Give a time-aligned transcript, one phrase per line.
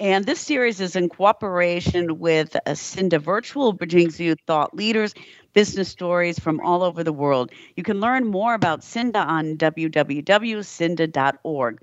[0.00, 5.14] And this series is in cooperation with Cinda Virtual, brings you thought leaders,
[5.54, 7.50] business stories from all over the world.
[7.76, 11.78] You can learn more about Cinda on www.cinda.org.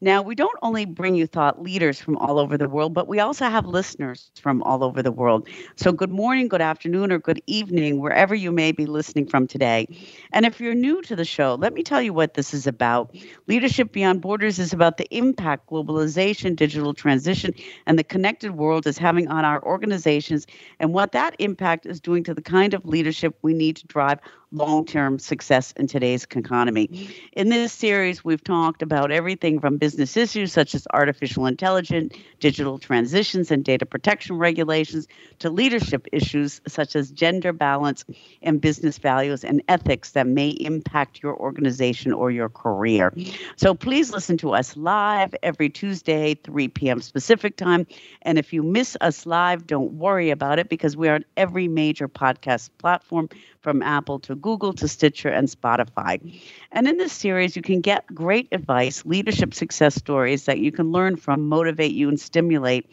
[0.00, 3.18] Now, we don't only bring you thought leaders from all over the world, but we
[3.18, 5.48] also have listeners from all over the world.
[5.74, 9.88] So, good morning, good afternoon, or good evening, wherever you may be listening from today.
[10.32, 13.12] And if you're new to the show, let me tell you what this is about.
[13.48, 17.52] Leadership Beyond Borders is about the impact globalization, digital transition,
[17.84, 20.46] and the connected world is having on our organizations
[20.78, 24.20] and what that impact is doing to the kind of leadership we need to drive
[24.52, 27.08] long term success in today's economy.
[27.32, 32.78] In this series, we've talked about everything from business issues such as artificial intelligence, digital
[32.78, 35.06] transitions, and data protection regulations
[35.38, 38.04] to leadership issues such as gender balance
[38.42, 43.12] and business values and ethics that may impact your organization or your career.
[43.56, 47.00] So please listen to us live every Tuesday, 3 p.m.
[47.12, 47.86] Pacific time.
[48.22, 51.68] And if you miss us live, don't worry about it because we are on every
[51.68, 53.28] major podcast platform
[53.68, 56.40] from Apple to Google to Stitcher and Spotify.
[56.72, 60.90] And in this series, you can get great advice, leadership success stories that you can
[60.90, 62.86] learn from, motivate you, and stimulate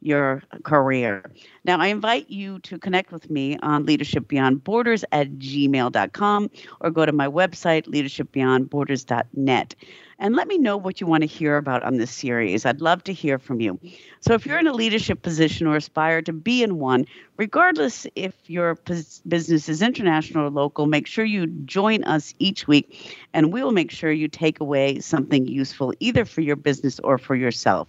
[0.00, 1.30] your career.
[1.66, 6.50] Now, I invite you to connect with me on Leadership Beyond Borders at gmail.com
[6.80, 9.74] or go to my website, leadershipbeyondborders.net
[10.18, 12.64] and let me know what you want to hear about on this series.
[12.64, 13.78] I'd love to hear from you.
[14.20, 17.04] So, if you're in a leadership position or aspire to be in one,
[17.36, 23.18] regardless if your business is international or local, make sure you join us each week
[23.34, 27.18] and we will make sure you take away something useful either for your business or
[27.18, 27.88] for yourself.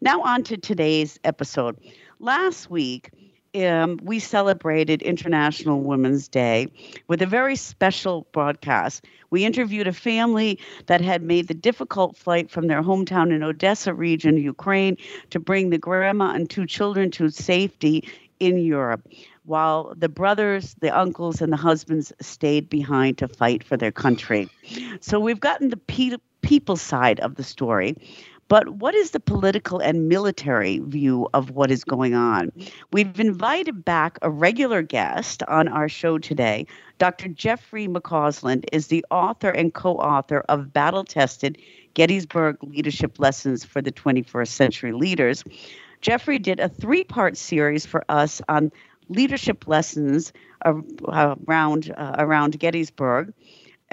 [0.00, 1.76] Now, on to today's episode.
[2.20, 3.10] Last week,
[3.54, 6.68] um, we celebrated International Women's Day
[7.08, 9.04] with a very special broadcast.
[9.30, 13.94] We interviewed a family that had made the difficult flight from their hometown in Odessa
[13.94, 14.96] region, Ukraine,
[15.30, 18.08] to bring the grandma and two children to safety
[18.40, 19.06] in Europe,
[19.44, 24.48] while the brothers, the uncles, and the husbands stayed behind to fight for their country.
[25.00, 27.96] So we've gotten the pe- people side of the story.
[28.48, 32.52] But what is the political and military view of what is going on?
[32.92, 36.66] We've invited back a regular guest on our show today.
[36.98, 37.28] Dr.
[37.28, 41.58] Jeffrey McCausland is the author and co author of Battle Tested
[41.94, 45.42] Gettysburg Leadership Lessons for the 21st Century Leaders.
[46.00, 48.70] Jeffrey did a three part series for us on
[49.08, 50.32] leadership lessons
[50.64, 53.32] around, uh, around Gettysburg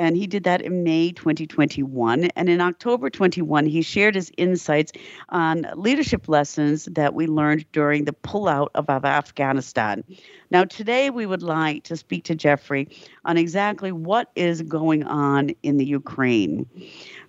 [0.02, 2.24] and he did that in May 2021.
[2.36, 4.92] And in October 21, he shared his insights
[5.30, 10.04] on leadership lessons that we learned during the pullout of Afghanistan.
[10.50, 12.90] Now, today we would like to speak to Jeffrey
[13.26, 16.66] on exactly what is going on in the Ukraine.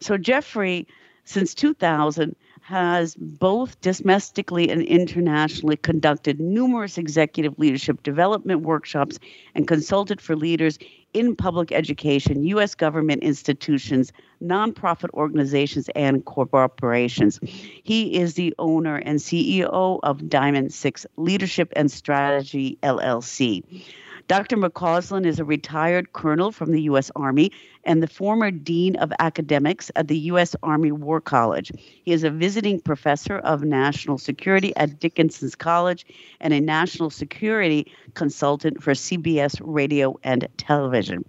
[0.00, 0.88] So, Jeffrey,
[1.24, 9.18] since 2000, has both domestically and internationally conducted numerous executive leadership development workshops
[9.54, 10.78] and consulted for leaders
[11.14, 12.74] in public education, U.S.
[12.74, 14.12] government institutions,
[14.42, 17.38] nonprofit organizations, and corporations.
[17.42, 23.84] He is the owner and CEO of Diamond Six Leadership and Strategy LLC.
[24.32, 24.56] Dr.
[24.56, 27.10] McCausland is a retired colonel from the U.S.
[27.14, 27.52] Army
[27.84, 30.56] and the former dean of academics at the U.S.
[30.62, 31.70] Army War College.
[31.76, 36.06] He is a visiting professor of national security at Dickinson's College
[36.40, 41.26] and a national security consultant for CBS Radio and Television.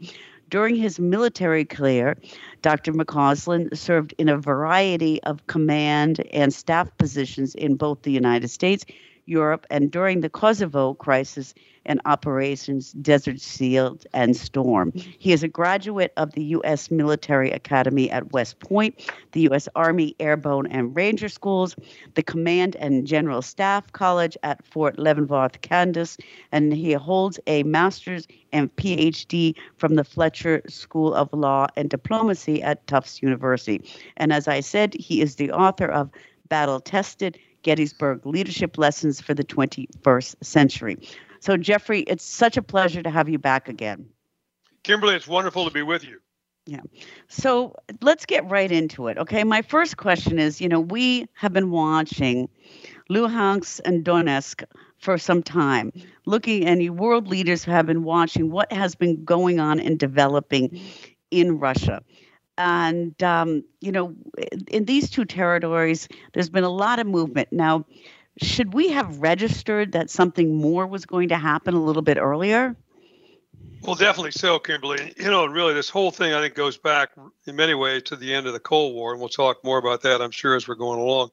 [0.50, 2.16] During his military career,
[2.62, 2.94] Dr.
[2.94, 8.86] McCausland served in a variety of command and staff positions in both the United States,
[9.26, 11.54] Europe, and during the Kosovo crisis,
[11.86, 14.92] and Operations Desert Shield and Storm.
[14.94, 16.90] He is a graduate of the U.S.
[16.92, 19.68] Military Academy at West Point, the U.S.
[19.76, 21.76] Army Airborne and Ranger Schools,
[22.16, 26.18] the Command and General Staff College at Fort Leavenworth, Kansas,
[26.52, 32.62] and he holds a master's and PhD from the Fletcher School of Law and Diplomacy
[32.62, 33.84] at Tufts University.
[34.18, 36.10] And as I said, he is the author of
[36.50, 40.98] Battle Tested Gettysburg Leadership Lessons for the 21st Century.
[41.44, 44.08] So, Jeffrey, it's such a pleasure to have you back again.
[44.84, 46.22] Kimberly, it's wonderful to be with you.
[46.66, 46.80] Yeah.
[47.28, 49.18] So let's get right into it.
[49.18, 49.44] Okay.
[49.44, 52.48] My first question is you know, we have been watching
[53.10, 54.64] Luhansk and Donetsk
[55.00, 55.92] for some time,
[56.26, 60.80] looking and world leaders have been watching what has been going on and developing
[61.30, 62.02] in Russia.
[62.58, 64.16] And, um, you know,
[64.70, 67.52] in these two territories, there's been a lot of movement.
[67.52, 67.86] Now,
[68.42, 72.76] should we have registered that something more was going to happen a little bit earlier?
[73.84, 75.14] Well, definitely so, Kimberly.
[75.18, 77.12] You know, really, this whole thing I think goes back
[77.46, 80.02] in many ways to the end of the Cold War, and we'll talk more about
[80.04, 81.32] that, I'm sure, as we're going along.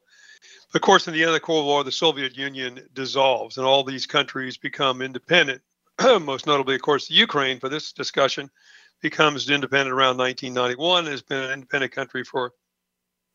[0.73, 3.83] Of course, in the end of the Cold War, the Soviet Union dissolves, and all
[3.83, 5.61] these countries become independent.
[6.21, 8.49] Most notably, of course, the Ukraine, for this discussion,
[9.01, 11.05] becomes independent around 1991.
[11.05, 12.53] Has been an independent country for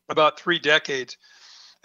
[0.09, 1.17] about three decades.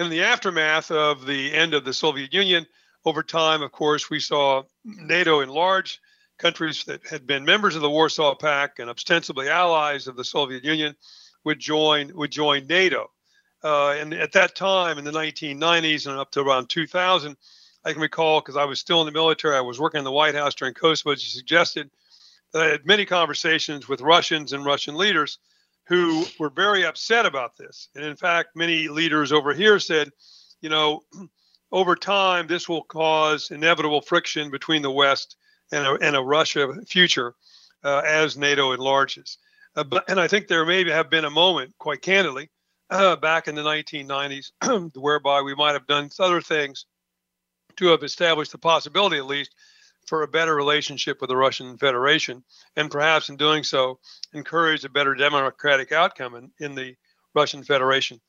[0.02, 2.66] In the aftermath of the end of the Soviet Union,
[3.04, 6.00] over time, of course, we saw NATO enlarge
[6.38, 10.64] countries that had been members of the Warsaw Pact and ostensibly allies of the Soviet
[10.64, 10.96] Union
[11.44, 13.12] would join would join NATO.
[13.62, 17.37] Uh, and at that time, in the 1990s and up to around 2000,
[17.84, 19.55] I can recall because I was still in the military.
[19.56, 21.12] I was working in the White House during Kosovo.
[21.12, 21.88] As you suggested,
[22.52, 25.38] that I had many conversations with Russians and Russian leaders
[25.84, 27.88] who were very upset about this.
[27.94, 30.11] And in fact, many leaders over here said,
[30.61, 31.02] you know,
[31.73, 35.37] over time, this will cause inevitable friction between the West
[35.73, 37.34] and a, and a Russia future
[37.82, 39.38] uh, as NATO enlarges.
[39.75, 42.50] Uh, but, and I think there may have been a moment, quite candidly,
[42.90, 46.87] uh, back in the 1990s, whereby we might have done other things
[47.76, 49.55] to have established the possibility, at least,
[50.06, 52.43] for a better relationship with the Russian Federation,
[52.76, 53.99] and perhaps in doing so,
[54.32, 56.94] encourage a better democratic outcome in, in the
[57.34, 58.20] Russian Federation.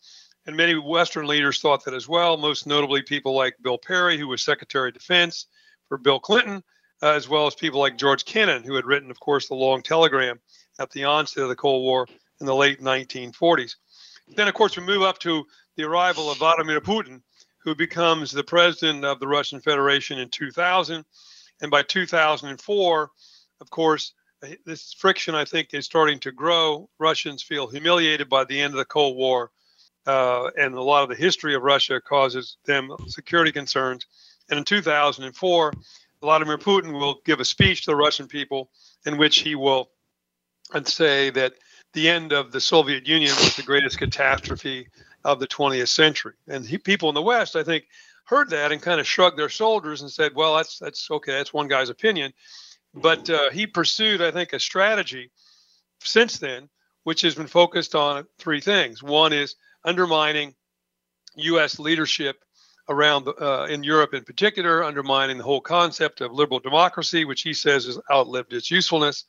[0.46, 4.28] And many Western leaders thought that as well, most notably people like Bill Perry, who
[4.28, 5.48] was Secretary of Defense
[5.88, 6.64] for Bill Clinton,
[7.02, 9.82] uh, as well as people like George Kennan, who had written, of course, the long
[9.82, 10.40] telegram
[10.80, 12.08] at the onset of the Cold War
[12.40, 13.76] in the late 1940s.
[14.36, 15.46] Then, of course, we move up to
[15.76, 17.22] the arrival of Vladimir Putin,
[17.60, 21.06] who becomes the president of the Russian Federation in 2000.
[21.64, 23.12] And by 2004,
[23.62, 24.14] of course,
[24.66, 26.90] this friction, I think, is starting to grow.
[27.00, 29.50] Russians feel humiliated by the end of the Cold War.
[30.06, 34.06] Uh, and a lot of the history of Russia causes them security concerns.
[34.50, 35.74] And in 2004,
[36.20, 38.70] Vladimir Putin will give a speech to the Russian people
[39.06, 39.90] in which he will
[40.84, 41.54] say that
[41.94, 44.90] the end of the Soviet Union was the greatest catastrophe
[45.24, 46.34] of the 20th century.
[46.50, 47.86] And he, people in the West, I think,
[48.26, 51.34] heard that and kind of shrugged their shoulders and said, "Well, that's that's okay.
[51.34, 52.34] That's one guy's opinion."
[52.94, 55.32] But uh, he pursued, I think, a strategy
[56.00, 56.70] since then,
[57.04, 59.02] which has been focused on three things.
[59.02, 60.54] One is undermining
[61.36, 61.80] U.S.
[61.80, 62.38] leadership
[62.90, 67.54] around uh, in Europe in particular, undermining the whole concept of liberal democracy, which he
[67.54, 69.26] says has outlived its usefulness,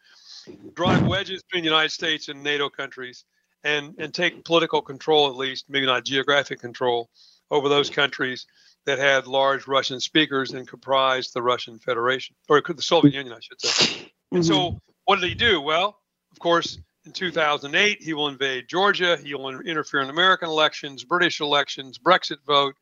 [0.75, 3.25] drive wedges between the United States and NATO countries,
[3.63, 7.09] and and take political control, at least maybe not geographic control,
[7.51, 8.47] over those countries
[8.87, 13.41] that had large Russian speakers and comprised the Russian Federation or the Soviet Union, I
[13.41, 13.95] should say.
[13.95, 14.37] Mm-hmm.
[14.37, 15.61] And so, what did he do?
[15.61, 15.99] Well,
[16.33, 19.17] of course, in 2008, he will invade Georgia.
[19.17, 22.75] He will interfere in American elections, British elections, Brexit vote,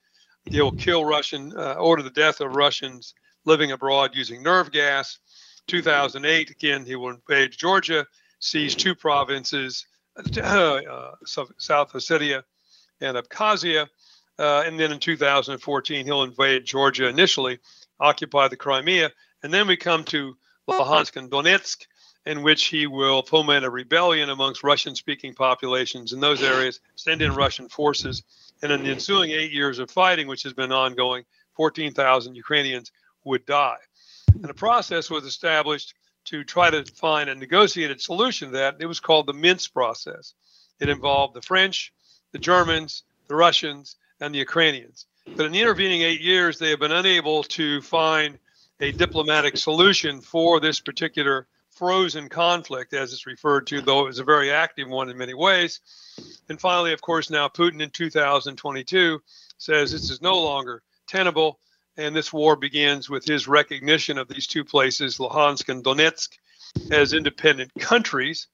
[0.45, 3.15] He'll kill Russian, uh, order the death of Russians
[3.45, 5.19] living abroad using nerve gas.
[5.69, 8.07] 2008, again, he will invade Georgia,
[8.41, 9.87] seize two provinces,
[10.37, 12.43] uh, uh South Ossetia
[13.01, 13.89] and Abkhazia.
[14.43, 17.61] Uh, and then in 2014, he'll invade Georgia initially,
[18.01, 19.13] occupy the Crimea.
[19.45, 20.37] And then we come to
[20.69, 21.87] Luhansk and Donetsk,
[22.27, 27.23] in which he will foment a rebellion amongst Russian speaking populations in those areas, send
[27.23, 28.25] in Russian forces.
[28.63, 32.91] And in the ensuing eight years of fighting, which has been ongoing, 14,000 Ukrainians
[33.23, 33.79] would die.
[34.35, 35.95] And a process was established
[36.25, 38.77] to try to find a negotiated solution to that.
[38.81, 40.35] It was called the Minsk process.
[40.81, 41.93] It involved the French,
[42.33, 45.07] the Germans, the Russians, and the Ukrainians.
[45.37, 48.39] But in the intervening eight years, they have been unable to find
[48.81, 54.19] a diplomatic solution for this particular frozen conflict, as it's referred to, though it was
[54.19, 55.81] a very active one in many ways.
[56.49, 59.23] And finally, of course, now Putin in 2022
[59.59, 61.59] says this is no longer tenable.
[61.97, 66.31] And this war begins with his recognition of these two places, Luhansk and Donetsk,
[66.91, 68.49] as independent countries.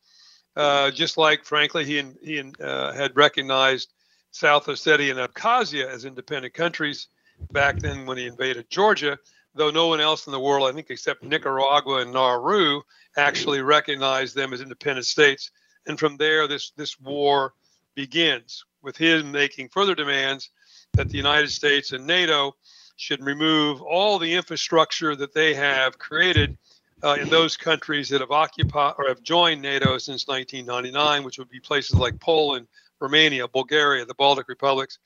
[0.57, 3.93] Uh, just like, frankly, he, he uh, had recognized
[4.39, 7.09] South Ossetia and Abkhazia as independent countries
[7.53, 9.19] back then when he invaded Georgia
[9.59, 12.83] though no one else in the world, I think, except Nicaragua and Nauru,
[13.17, 15.51] actually recognized them as independent states.
[15.87, 17.55] And from there, this this war
[17.95, 20.51] begins with him making further demands
[20.95, 22.55] that the United States and NATO
[22.97, 26.57] should remove all the infrastructure that they have created
[27.03, 31.49] uh, in those countries that have occupied or have joined NATO since 1999, which would
[31.49, 32.67] be places like Poland,
[33.01, 34.99] Romania, Bulgaria, the Baltic republics,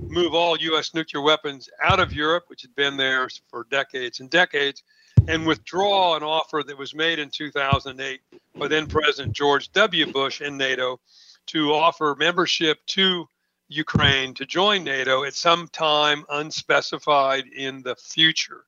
[0.00, 0.94] move all U.S.
[0.94, 4.82] nuclear weapons out of Europe, which had been there for decades and decades,
[5.28, 8.20] and withdraw an offer that was made in 2008
[8.56, 10.12] by then President George W.
[10.12, 11.00] Bush in NATO
[11.46, 13.28] to offer membership to
[13.68, 18.64] Ukraine to join NATO at some time unspecified in the future.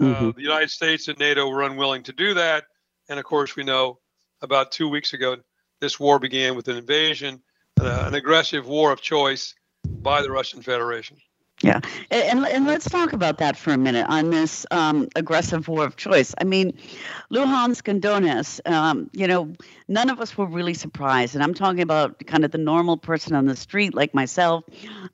[0.00, 0.28] Uh, mm-hmm.
[0.28, 2.64] Uh, the United States and NATO were unwilling to do that.
[3.08, 3.98] And of course, we know
[4.42, 5.36] about two weeks ago,
[5.80, 7.42] this war began with an invasion,
[7.80, 9.54] uh, an aggressive war of choice
[9.84, 11.16] by the Russian Federation.
[11.60, 11.80] Yeah,
[12.12, 15.96] and and let's talk about that for a minute on this um, aggressive war of
[15.96, 16.32] choice.
[16.40, 16.78] I mean,
[17.32, 18.70] Luhansk and Donetsk.
[18.70, 19.52] Um, you know,
[19.88, 23.34] none of us were really surprised, and I'm talking about kind of the normal person
[23.34, 24.62] on the street like myself,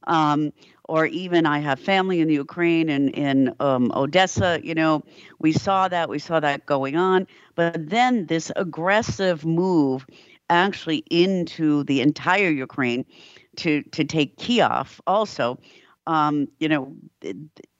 [0.06, 0.52] um,
[0.84, 4.60] or even I have family in the Ukraine and in um, Odessa.
[4.62, 5.02] You know,
[5.38, 10.04] we saw that we saw that going on, but then this aggressive move
[10.50, 13.04] actually into the entire Ukraine
[13.56, 15.58] to to take Kiev also
[16.06, 16.94] um, you know,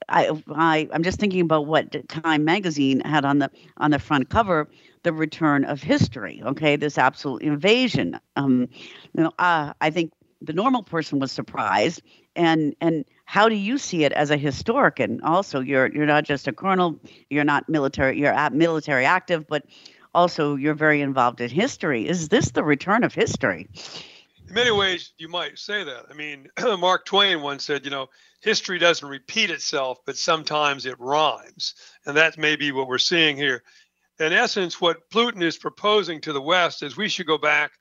[0.08, 4.30] I, I I'm just thinking about what Time magazine had on the on the front
[4.30, 4.68] cover,
[5.02, 6.42] the return of history.
[6.44, 8.18] Okay, this absolute invasion.
[8.36, 8.68] Um,
[9.14, 12.02] you know, uh, I think the normal person was surprised,
[12.36, 15.20] and and how do you see it as a historian?
[15.22, 16.98] Also, you're you're not just a colonel,
[17.30, 19.64] you're not military, you're at military active, but
[20.14, 22.08] also you're very involved in history.
[22.08, 23.68] Is this the return of history?
[24.48, 26.06] in many ways, you might say that.
[26.10, 28.08] I mean, Mark Twain once said, you know,
[28.40, 31.74] history doesn't repeat itself, but sometimes it rhymes.
[32.06, 33.62] And that may be what we're seeing here.
[34.20, 37.72] In essence, what Putin is proposing to the West is we should go back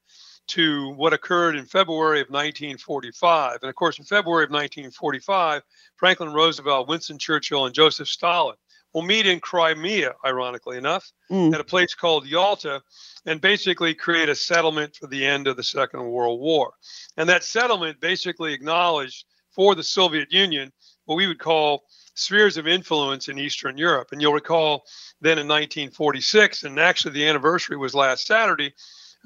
[0.46, 3.60] to what occurred in February of 1945.
[3.62, 5.62] And of course, in February of 1945,
[5.96, 8.56] Franklin Roosevelt, Winston Churchill, and Joseph Stalin
[8.94, 11.54] will meet in Crimea, ironically enough, mm.
[11.54, 12.82] at a place called Yalta,
[13.26, 16.74] and basically create a settlement for the end of the Second World War.
[17.18, 20.72] And that settlement basically acknowledged for the Soviet Union
[21.06, 21.84] what we would call
[22.16, 24.10] spheres of influence in Eastern Europe.
[24.12, 24.84] And you'll recall
[25.22, 28.74] then in 1946, and actually the anniversary was last Saturday,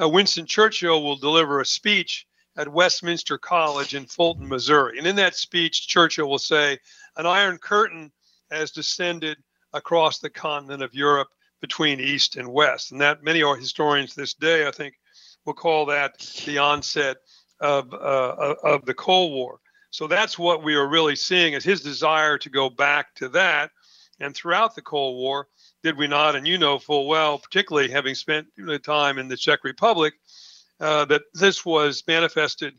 [0.01, 4.97] uh, Winston Churchill will deliver a speech at Westminster College in Fulton, Missouri.
[4.97, 6.77] And in that speech, Churchill will say,
[7.17, 8.12] An iron curtain
[8.51, 9.38] has descended
[9.77, 11.29] across the continent of Europe
[11.62, 12.91] between East and West.
[12.91, 14.96] And that many historians this day, I think,
[15.46, 17.17] will call that the onset
[17.60, 19.60] of, uh, of the Cold War.
[19.89, 23.72] So that's what we are really seeing is his desire to go back to that.
[24.19, 25.48] And throughout the Cold War,
[25.84, 26.36] did we not?
[26.36, 28.48] And you know full well, particularly having spent
[28.84, 30.13] time in the Czech Republic,
[30.79, 32.74] uh, that this was manifested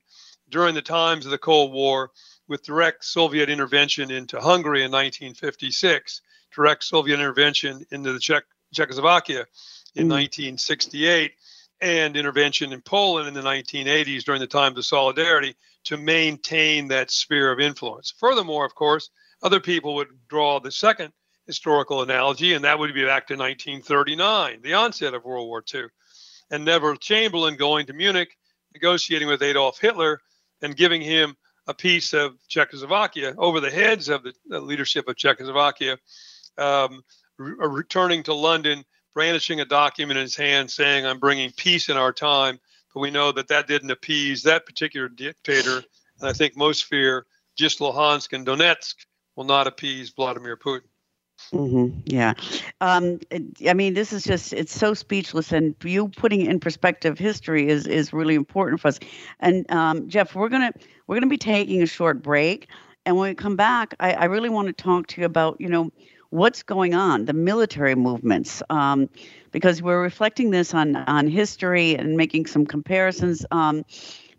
[0.50, 2.10] during the times of the Cold War
[2.48, 6.22] with direct Soviet intervention into Hungary in 1956
[6.54, 9.46] direct Soviet intervention into the Czech, Czechoslovakia
[9.94, 10.12] in mm.
[10.12, 11.32] 1968
[11.80, 16.88] and intervention in Poland in the 1980s during the time of the Solidarity to maintain
[16.88, 18.12] that sphere of influence.
[18.18, 19.10] Furthermore, of course,
[19.42, 21.12] other people would draw the second
[21.46, 25.84] historical analogy, and that would be back to 1939, the onset of World War II,
[26.50, 28.36] and Neville Chamberlain going to Munich,
[28.74, 30.20] negotiating with Adolf Hitler,
[30.60, 31.36] and giving him
[31.68, 35.98] a piece of Czechoslovakia over the heads of the leadership of Czechoslovakia
[36.58, 37.02] um,
[37.38, 38.84] re- uh, returning to London,
[39.14, 42.58] brandishing a document in his hand saying, I'm bringing peace in our time.
[42.94, 45.82] But we know that that didn't appease that particular dictator.
[46.20, 48.94] And I think most fear just Luhansk and Donetsk
[49.36, 50.82] will not appease Vladimir Putin.
[51.52, 52.00] Mm-hmm.
[52.06, 52.34] Yeah.
[52.80, 53.20] Um,
[53.68, 55.52] I mean, this is just, it's so speechless.
[55.52, 58.98] And you putting in perspective history is, is really important for us.
[59.38, 62.68] And um, Jeff, we're going to, we're going to be taking a short break.
[63.06, 65.68] And when we come back, I, I really want to talk to you about, you
[65.68, 65.90] know,
[66.30, 69.08] what's going on, the military movements, um,
[69.52, 73.46] because we're reflecting this on on history and making some comparisons.
[73.50, 73.84] Um,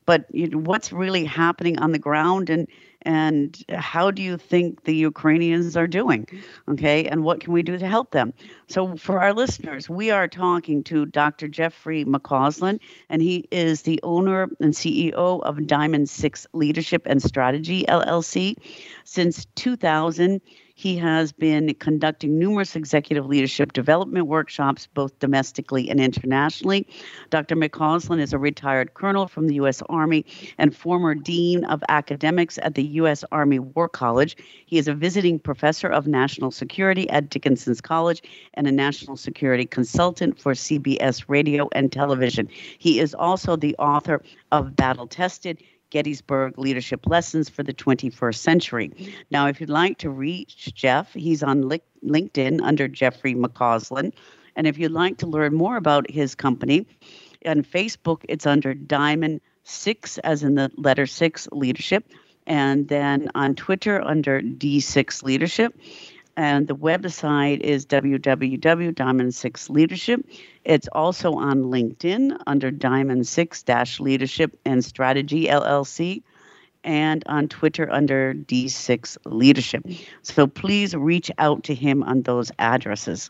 [0.06, 2.68] but you know, what's really happening on the ground and
[3.04, 6.28] and how do you think the Ukrainians are doing?
[6.68, 8.34] Okay, and what can we do to help them?
[8.68, 11.48] So, for our listeners, we are talking to Dr.
[11.48, 12.80] Jeffrey McCausland,
[13.10, 18.56] and he is the owner and CEO of Diamond Six Leadership and Strategy LLC.
[19.06, 20.42] Since 2000,
[20.80, 26.88] he has been conducting numerous executive leadership development workshops, both domestically and internationally.
[27.32, 27.58] Dr.
[27.58, 29.84] McCausland is a retired colonel from the U.S.
[29.90, 30.26] Army
[30.58, 33.26] and former dean of academics at the U.S.
[33.34, 34.38] Army War College.
[34.68, 39.66] He is a visiting professor of national security at Dickinson's College and a national security
[39.66, 42.48] consultant for CBS Radio and Television.
[42.78, 49.14] He is also the author of Battle Tested Gettysburg Leadership Lessons for the 21st Century.
[49.32, 54.14] Now, if you'd like to reach Jeff, he's on LinkedIn under Jeffrey McCausland.
[54.56, 56.86] And if you'd like to learn more about his company,
[57.46, 62.06] on Facebook, it's under Diamond six, as in the letter six, leadership.
[62.46, 65.80] And then on Twitter under D6 Leadership.
[66.40, 70.26] And the website is www.diamond6 Leadership.
[70.64, 73.66] It's also on LinkedIn under Diamond 6
[74.00, 76.24] Leadership and Strategy LLC
[76.84, 79.86] and on Twitter under D6 Leadership.
[80.22, 83.30] So please reach out to him on those addresses.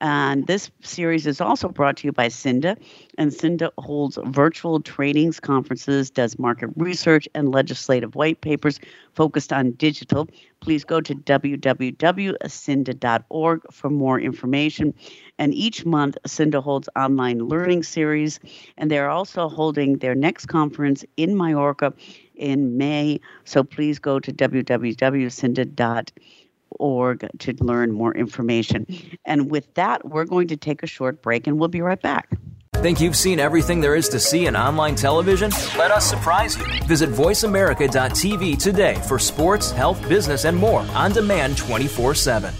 [0.00, 2.76] And this series is also brought to you by Cinda.
[3.16, 8.78] And Cinda holds virtual trainings, conferences, does market research, and legislative white papers
[9.14, 10.28] focused on digital.
[10.60, 14.94] Please go to www.cinda.org for more information.
[15.38, 18.40] And each month, Cinda holds online learning series.
[18.76, 21.92] And they're also holding their next conference in Mallorca
[22.34, 23.20] in May.
[23.44, 28.86] So please go to www.cinda.org to learn more information.
[29.24, 32.28] And with that, we're going to take a short break and we'll be right back.
[32.76, 35.50] Think you've seen everything there is to see in online television?
[35.78, 36.66] Let us surprise you.
[36.86, 42.52] Visit VoiceAmerica.tv today for sports, health, business, and more on demand 24 7.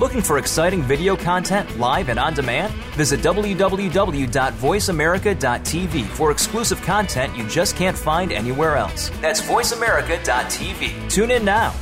[0.00, 2.72] Looking for exciting video content live and on demand?
[2.94, 9.10] Visit www.voiceamerica.tv for exclusive content you just can't find anywhere else.
[9.20, 11.10] That's voiceamerica.tv.
[11.10, 11.74] Tune in now.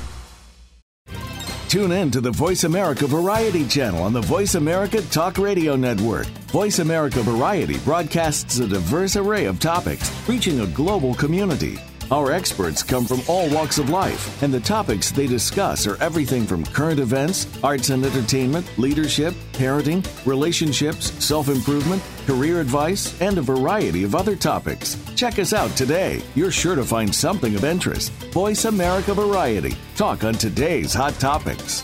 [1.69, 6.25] Tune in to the Voice America Variety channel on the Voice America Talk Radio Network.
[6.49, 11.77] Voice America Variety broadcasts a diverse array of topics, reaching a global community.
[12.11, 16.47] Our experts come from all walks of life, and the topics they discuss are everything
[16.47, 23.43] from current events, arts and entertainment, leadership, parenting, relationships, self improvement, career advice, and a
[23.43, 24.97] variety of other topics.
[25.17, 26.23] Check us out today.
[26.37, 28.13] You're sure to find something of interest.
[28.33, 29.75] Voice America Variety.
[29.97, 31.83] Talk on today's hot topics.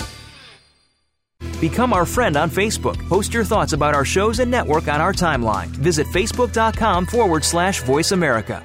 [1.61, 2.97] Become our friend on Facebook.
[3.09, 5.69] Post your thoughts about our shows and network on our timeline.
[5.69, 8.65] Visit facebook.com forward slash voice America.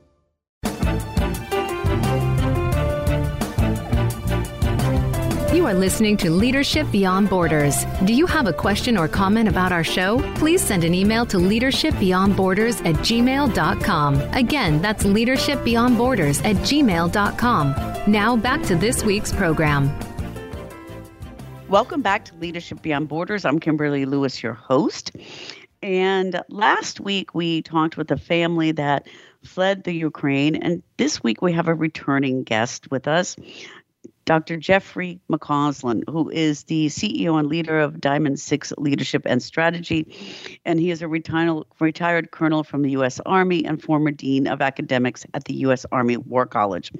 [5.61, 7.85] You are listening to Leadership Beyond Borders.
[8.05, 10.19] Do you have a question or comment about our show?
[10.33, 14.21] Please send an email to leadershipbeyondborders at gmail.com.
[14.33, 18.11] Again, that's leadershipbeyondborders at gmail.com.
[18.11, 19.95] Now back to this week's program.
[21.69, 23.45] Welcome back to Leadership Beyond Borders.
[23.45, 25.11] I'm Kimberly Lewis, your host.
[25.83, 29.05] And last week we talked with a family that
[29.43, 30.55] fled the Ukraine.
[30.55, 33.35] And this week we have a returning guest with us.
[34.25, 34.57] Dr.
[34.57, 40.59] Jeffrey McCausland, who is the CEO and leader of Diamond Six Leadership and Strategy.
[40.65, 43.19] And he is a retired, retired colonel from the U.S.
[43.25, 45.85] Army and former dean of academics at the U.S.
[45.91, 46.91] Army War College.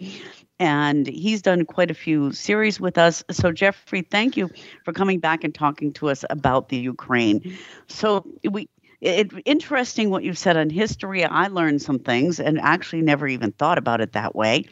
[0.60, 3.24] And he's done quite a few series with us.
[3.32, 4.50] So, Jeffrey, thank you
[4.86, 7.58] for coming back and talking to us about the Ukraine.
[7.88, 8.70] So, we
[9.02, 11.26] it, interesting what you said on history.
[11.26, 14.66] I learned some things and actually never even thought about it that way.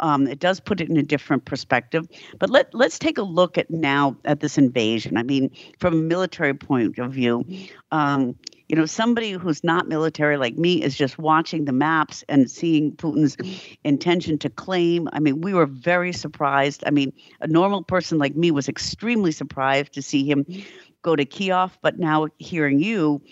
[0.00, 2.08] Um, it does put it in a different perspective.
[2.38, 5.16] But let let's take a look at now at this invasion.
[5.16, 7.44] I mean, from a military point of view,
[7.90, 8.34] um,
[8.68, 12.92] you know, somebody who's not military like me is just watching the maps and seeing
[12.92, 13.36] Putin's
[13.82, 15.08] intention to claim.
[15.12, 16.84] I mean, we were very surprised.
[16.86, 20.44] I mean, a normal person like me was extremely surprised to see him
[21.02, 21.78] go to Kiev.
[21.80, 23.22] But now hearing you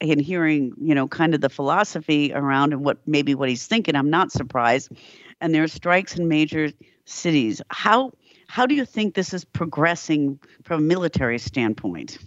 [0.00, 3.96] and hearing, you know, kind of the philosophy around and what maybe what he's thinking,
[3.96, 4.92] I'm not surprised
[5.40, 6.70] and there are strikes in major
[7.04, 7.62] cities.
[7.70, 8.12] How
[8.48, 12.18] how do you think this is progressing from a military standpoint?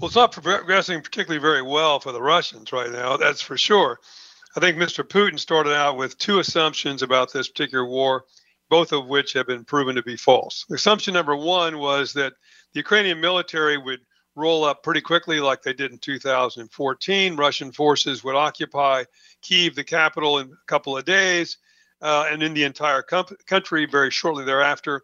[0.00, 3.16] Well, it's not progressing particularly very well for the Russians right now.
[3.16, 4.00] That's for sure.
[4.56, 5.04] I think Mr.
[5.04, 8.24] Putin started out with two assumptions about this particular war,
[8.68, 10.66] both of which have been proven to be false.
[10.72, 12.32] Assumption number one was that
[12.72, 14.00] the Ukrainian military would
[14.36, 17.36] roll up pretty quickly, like they did in 2014.
[17.36, 19.04] Russian forces would occupy
[19.42, 21.56] Kiev, the capital, in a couple of days,
[22.02, 25.02] uh, and in the entire com- country very shortly thereafter.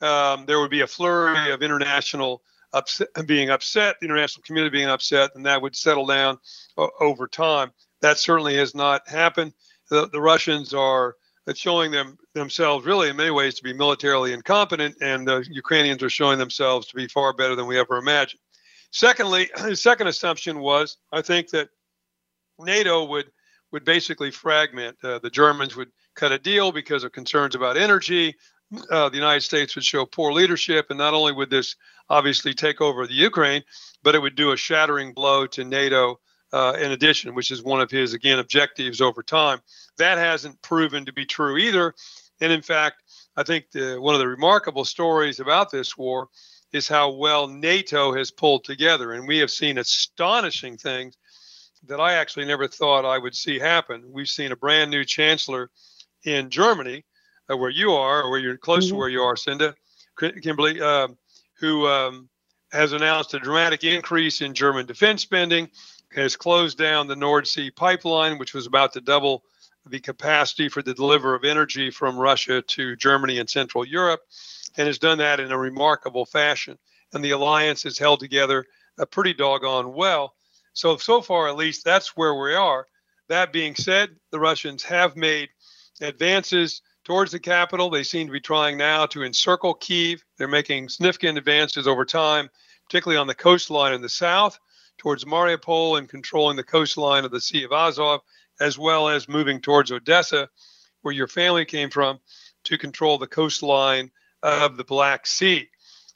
[0.00, 4.90] Um, there would be a flurry of international upset, being upset, the international community being
[4.90, 6.38] upset, and that would settle down
[6.76, 7.70] uh, over time.
[8.02, 9.54] That certainly has not happened.
[9.88, 11.14] The, the Russians are
[11.54, 16.10] showing them themselves really in many ways to be militarily incompetent, and the Ukrainians are
[16.10, 18.40] showing themselves to be far better than we ever imagined.
[18.94, 21.68] Secondly, the second assumption was I think that
[22.58, 23.30] NATO would
[23.72, 24.96] would basically fragment.
[25.02, 28.36] Uh, the Germans would cut a deal because of concerns about energy.
[28.88, 31.74] Uh, the United States would show poor leadership, and not only would this
[32.08, 33.64] obviously take over the Ukraine,
[34.04, 36.20] but it would do a shattering blow to NATO
[36.52, 39.58] uh, in addition, which is one of his again objectives over time.
[39.98, 41.94] That hasn't proven to be true either,
[42.40, 43.02] and in fact,
[43.36, 46.28] I think the, one of the remarkable stories about this war
[46.74, 49.12] is how well NATO has pulled together.
[49.12, 51.16] And we have seen astonishing things
[51.86, 54.02] that I actually never thought I would see happen.
[54.10, 55.70] We've seen a brand new chancellor
[56.24, 57.04] in Germany,
[57.48, 58.94] uh, where you are, or where you're close mm-hmm.
[58.94, 59.74] to where you are, Cinda,
[60.18, 61.08] Kimberly, uh,
[61.60, 62.28] who um,
[62.72, 65.68] has announced a dramatic increase in German defense spending,
[66.12, 69.44] has closed down the Nord Sea pipeline, which was about to double
[69.86, 74.22] the capacity for the deliver of energy from Russia to Germany and Central Europe
[74.76, 76.78] and has done that in a remarkable fashion.
[77.12, 78.64] And the alliance has held together
[78.98, 80.34] a pretty doggone well.
[80.72, 82.86] So, so far at least, that's where we are.
[83.28, 85.48] That being said, the Russians have made
[86.00, 87.88] advances towards the capital.
[87.90, 90.24] They seem to be trying now to encircle Kiev.
[90.36, 92.50] They're making significant advances over time,
[92.86, 94.58] particularly on the coastline in the south,
[94.98, 98.20] towards Mariupol and controlling the coastline of the Sea of Azov,
[98.60, 100.48] as well as moving towards Odessa,
[101.02, 102.18] where your family came from,
[102.64, 104.10] to control the coastline
[104.44, 105.68] of the Black Sea.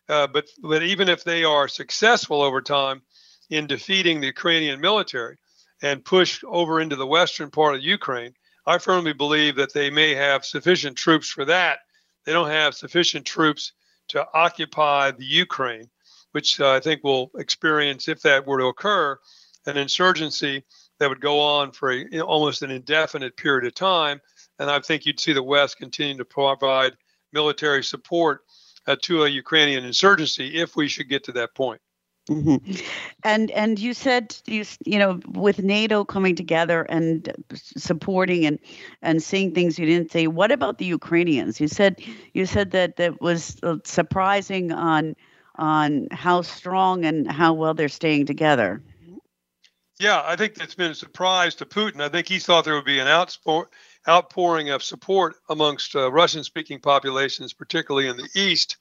[0.08, 3.02] Uh, but, but even if they are successful over time
[3.50, 5.36] in defeating the Ukrainian military
[5.82, 8.34] and push over into the western part of Ukraine,
[8.66, 11.78] I firmly believe that they may have sufficient troops for that.
[12.24, 13.72] They don't have sufficient troops
[14.08, 15.88] to occupy the Ukraine,
[16.32, 19.18] which uh, I think will experience, if that were to occur,
[19.66, 20.64] an insurgency
[20.98, 24.20] that would go on for a, almost an indefinite period of time.
[24.58, 26.92] And I think you'd see the West continue to provide
[27.32, 28.44] military support
[28.86, 31.80] uh, to a Ukrainian insurgency if we should get to that point.
[32.28, 32.74] Mm-hmm.
[33.24, 38.58] And and you said you you know with NATO coming together and supporting and
[39.00, 40.26] and seeing things you didn't say.
[40.26, 41.58] What about the Ukrainians?
[41.58, 42.02] You said
[42.34, 45.16] you said that that was surprising on
[45.56, 48.82] on how strong and how well they're staying together.
[49.98, 52.00] Yeah, I think that's been a surprise to Putin.
[52.00, 53.66] I think he thought there would be an outsport,
[54.09, 58.77] outpouring of support amongst uh, Russian speaking populations, particularly in the East,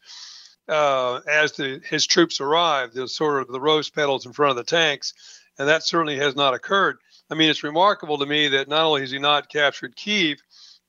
[0.70, 2.94] uh, as the, his troops arrived.
[2.96, 5.14] There's sort of the rose petals in front of the tanks,
[5.60, 6.98] and that certainly has not occurred.
[7.30, 10.40] I mean, it's remarkable to me that not only has he not captured Kiev,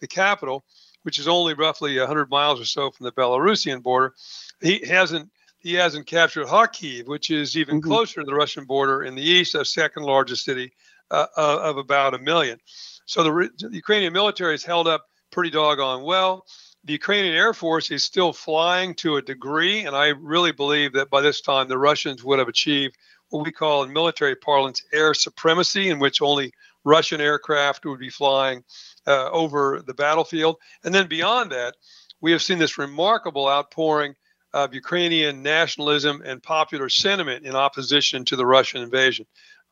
[0.01, 0.65] the capital,
[1.03, 4.15] which is only roughly 100 miles or so from the Belarusian border,
[4.61, 7.91] he hasn't he hasn't captured Kharkiv, which is even mm-hmm.
[7.91, 10.73] closer to the Russian border in the east, a second largest city
[11.11, 12.61] uh, uh of about a million.
[13.09, 16.45] So the, the Ukrainian military has held up pretty doggone well.
[16.85, 21.09] The Ukrainian Air Force is still flying to a degree, and I really believe that
[21.09, 22.97] by this time the Russians would have achieved
[23.31, 26.53] what we call in military parlance air supremacy, in which only
[26.85, 28.63] Russian aircraft would be flying
[29.07, 30.57] uh, over the battlefield.
[30.85, 31.77] And then beyond that,
[32.21, 34.15] we have seen this remarkable outpouring
[34.53, 39.25] of Ukrainian nationalism and popular sentiment in opposition to the Russian invasion,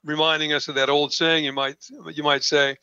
[0.05, 1.77] reminding us of that old saying you might
[2.15, 2.77] you might say,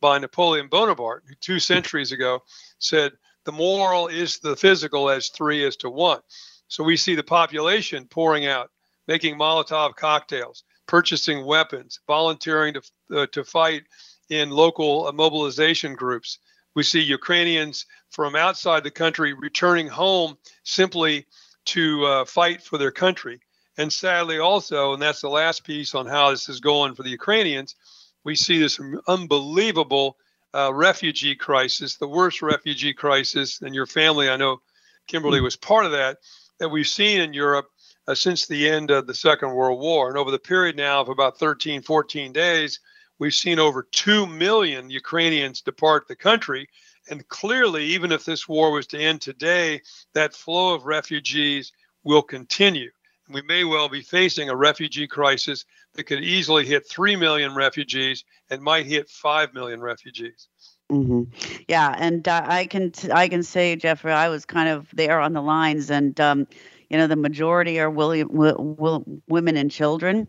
[0.00, 2.42] by Napoleon Bonaparte, who two centuries ago
[2.78, 3.12] said,
[3.44, 6.20] the moral is the physical as three is to one.
[6.68, 8.70] So we see the population pouring out,
[9.06, 12.82] making Molotov cocktails, purchasing weapons, volunteering to,
[13.16, 13.84] uh, to fight
[14.28, 16.38] in local uh, mobilization groups.
[16.74, 21.26] We see Ukrainians from outside the country returning home simply
[21.66, 23.40] to uh, fight for their country.
[23.78, 27.10] And sadly, also, and that's the last piece on how this is going for the
[27.10, 27.76] Ukrainians,
[28.24, 30.16] we see this unbelievable
[30.54, 34.60] uh, refugee crisis, the worst refugee crisis, and your family, I know
[35.06, 36.18] Kimberly was part of that,
[36.58, 37.68] that we've seen in Europe
[38.06, 40.08] uh, since the end of the Second World War.
[40.08, 42.80] And over the period now of about 13, 14 days,
[43.18, 46.68] we've seen over 2 million Ukrainians depart the country.
[47.10, 49.80] And clearly, even if this war was to end today,
[50.14, 51.72] that flow of refugees
[52.04, 52.90] will continue.
[53.30, 55.64] We may well be facing a refugee crisis
[55.94, 60.48] that could easily hit 3 million refugees and might hit 5 million refugees.
[60.90, 61.24] Mm-hmm.
[61.68, 65.20] Yeah, and uh, I can t- I can say, Jeffrey, I was kind of there
[65.20, 66.46] on the lines, and um,
[66.88, 70.26] you know the majority are will, will, women and children,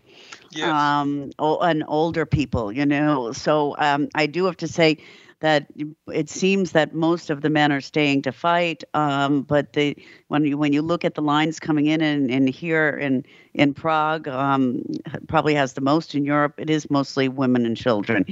[0.51, 0.67] yes.
[0.67, 2.73] um, and older people.
[2.73, 4.97] You know, so um, I do have to say
[5.39, 5.67] that
[6.13, 8.84] it seems that most of the men are staying to fight.
[8.93, 9.95] Um, but the,
[10.28, 13.25] when you when you look at the lines coming in and, and here in
[13.60, 14.82] in Prague, um,
[15.28, 16.54] probably has the most in Europe.
[16.58, 18.26] It is mostly women and children.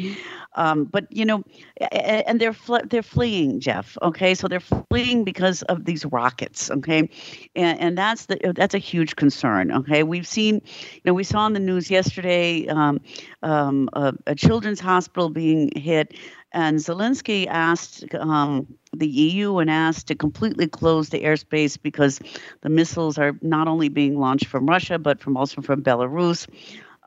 [0.56, 1.44] Um, but you know,
[1.92, 3.98] and they're fl- they're fleeing, Jeff.
[4.02, 6.72] Okay, so they're fleeing because of these rockets.
[6.72, 7.10] Okay,
[7.56, 9.72] and, and that's the that's a huge concern.
[9.72, 13.02] Okay, we've seen, you know, we saw in the news yesterday um,
[13.44, 16.14] um, a, a children's hospital being hit.
[16.54, 22.20] And Zelensky asked um, the EU and asked to completely close the airspace because
[22.62, 26.48] the missiles are not only being launched from Russia but from also from Belarus.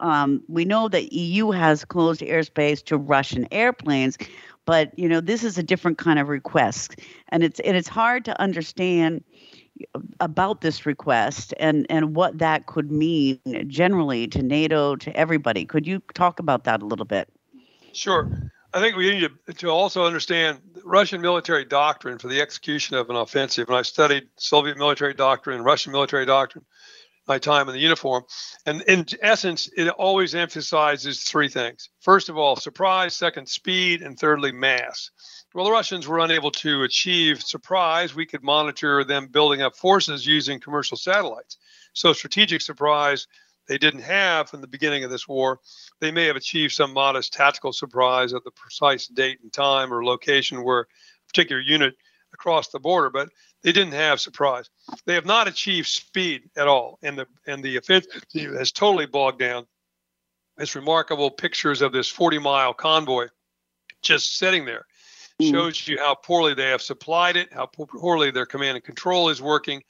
[0.00, 4.16] Um, we know that EU has closed airspace to Russian airplanes,
[4.64, 6.96] but you know this is a different kind of request,
[7.28, 9.22] and it's and it's hard to understand
[10.20, 15.64] about this request and and what that could mean generally to NATO to everybody.
[15.64, 17.28] Could you talk about that a little bit?
[17.92, 18.50] Sure.
[18.72, 23.10] I think we need to, to also understand Russian military doctrine for the execution of
[23.10, 23.68] an offensive.
[23.68, 26.64] And I studied Soviet military doctrine, Russian military doctrine,
[27.26, 28.24] my time in the uniform.
[28.66, 31.88] And in essence, it always emphasizes three things.
[32.00, 35.10] First of all, surprise, second, speed, and thirdly, mass.
[35.52, 38.14] Well, the Russians were unable to achieve surprise.
[38.14, 41.56] We could monitor them building up forces using commercial satellites.
[41.92, 43.26] So, strategic surprise
[43.70, 45.60] they didn't have from the beginning of this war.
[46.00, 50.04] They may have achieved some modest tactical surprise at the precise date and time or
[50.04, 50.86] location where a
[51.28, 51.94] particular unit
[52.34, 53.28] across the border, but
[53.62, 54.68] they didn't have surprise.
[55.06, 59.38] They have not achieved speed at all, and the and the offensive has totally bogged
[59.38, 59.68] down.
[60.58, 63.28] It's remarkable pictures of this 40 mile convoy
[64.02, 64.84] just sitting there
[65.40, 65.48] mm.
[65.48, 69.40] shows you how poorly they have supplied it, how poorly their command and control is
[69.40, 69.80] working.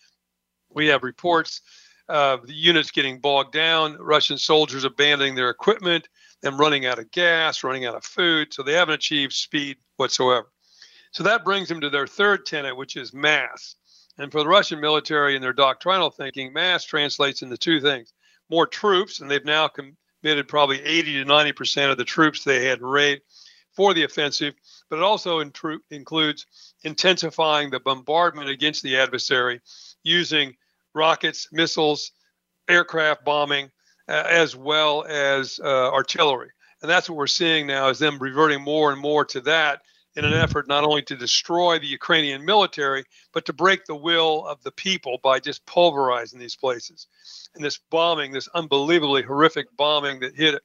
[0.68, 1.62] We have reports
[2.10, 6.08] uh, the units getting bogged down, Russian soldiers abandoning their equipment,
[6.42, 8.52] them running out of gas, running out of food.
[8.52, 10.50] So they haven't achieved speed whatsoever.
[11.12, 13.76] So that brings them to their third tenet, which is mass.
[14.18, 18.12] And for the Russian military and their doctrinal thinking, mass translates into two things
[18.50, 22.82] more troops, and they've now committed probably 80 to 90% of the troops they had
[22.82, 23.22] raised
[23.72, 24.54] for the offensive,
[24.88, 25.38] but it also
[25.90, 26.46] includes
[26.82, 29.60] intensifying the bombardment against the adversary
[30.02, 30.56] using
[30.94, 32.12] rockets, missiles,
[32.68, 33.70] aircraft bombing,
[34.08, 36.50] uh, as well as uh, artillery.
[36.82, 39.82] And that's what we're seeing now is them reverting more and more to that
[40.16, 44.44] in an effort not only to destroy the Ukrainian military, but to break the will
[44.46, 47.06] of the people by just pulverizing these places.
[47.54, 50.60] And this bombing, this unbelievably horrific bombing that hit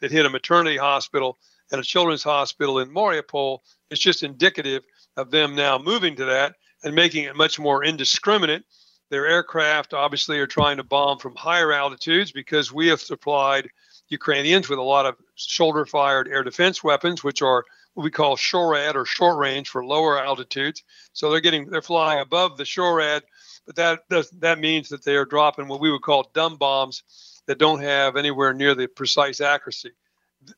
[0.00, 1.38] that hit a maternity hospital
[1.72, 3.58] and a children's hospital in Mariupol
[3.90, 4.84] is just indicative
[5.16, 8.64] of them now moving to that and making it much more indiscriminate
[9.10, 13.68] their aircraft obviously are trying to bomb from higher altitudes because we have supplied
[14.08, 18.36] Ukrainians with a lot of shoulder fired air defense weapons, which are what we call
[18.36, 20.84] SHORAD or short range for lower altitudes.
[21.12, 23.22] So they're getting they're flying above the SHORAD,
[23.66, 27.02] but that does that means that they are dropping what we would call dumb bombs
[27.46, 29.90] that don't have anywhere near the precise accuracy.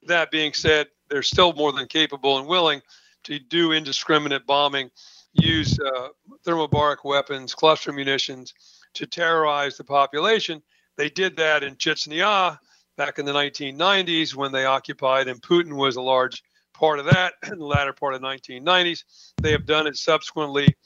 [0.05, 2.83] That being said, they're still more than capable and willing
[3.25, 4.91] to do indiscriminate bombing
[5.35, 6.09] use uh,
[6.47, 8.55] thermobaric weapons, cluster munitions
[8.95, 10.63] to terrorize the population.
[10.97, 12.59] They did that in Chechnya
[12.97, 16.43] back in the 1990s when they occupied, and Putin was a large
[16.75, 19.05] part of that in the latter part of the 1990s.
[19.41, 20.77] They have done it subsequently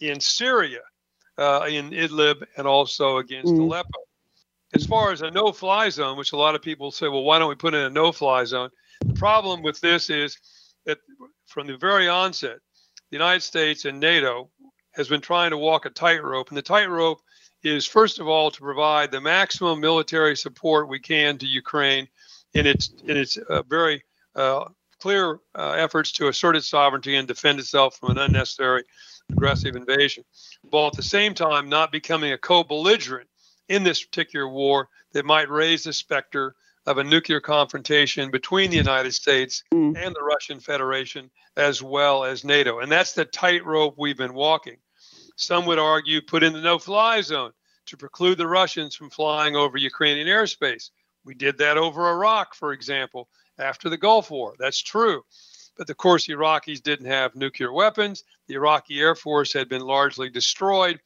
[0.00, 0.80] in Syria,
[1.38, 3.60] uh, in Idlib, and also against mm.
[3.60, 4.00] Aleppo.
[4.72, 7.38] As far as a no fly zone, which a lot of people say, well, why
[7.38, 8.70] don't we put in a no fly zone?
[9.04, 10.38] The problem with this is
[10.86, 10.98] that
[11.46, 12.58] from the very onset,
[13.10, 14.50] the United States and NATO
[14.92, 16.48] has been trying to walk a tightrope.
[16.48, 17.20] And the tightrope
[17.62, 22.08] is, first of all, to provide the maximum military support we can to Ukraine
[22.54, 24.02] in its in its uh, very
[24.34, 24.64] uh,
[25.00, 28.84] clear uh, efforts to assert its sovereignty and defend itself from an unnecessary
[29.30, 30.24] aggressive invasion,
[30.70, 33.28] while at the same time not becoming a co-belligerent
[33.68, 36.54] in this particular war that might raise the specter
[36.90, 39.96] of a nuclear confrontation between the United States mm.
[39.96, 42.80] and the Russian Federation, as well as NATO.
[42.80, 44.76] And that's the tightrope we've been walking.
[45.36, 47.52] Some would argue put in the no fly zone
[47.86, 50.90] to preclude the Russians from flying over Ukrainian airspace.
[51.24, 54.54] We did that over Iraq, for example, after the Gulf War.
[54.58, 55.22] That's true.
[55.78, 58.24] But of course, the Iraqis didn't have nuclear weapons.
[58.48, 61.00] The Iraqi Air Force had been largely destroyed.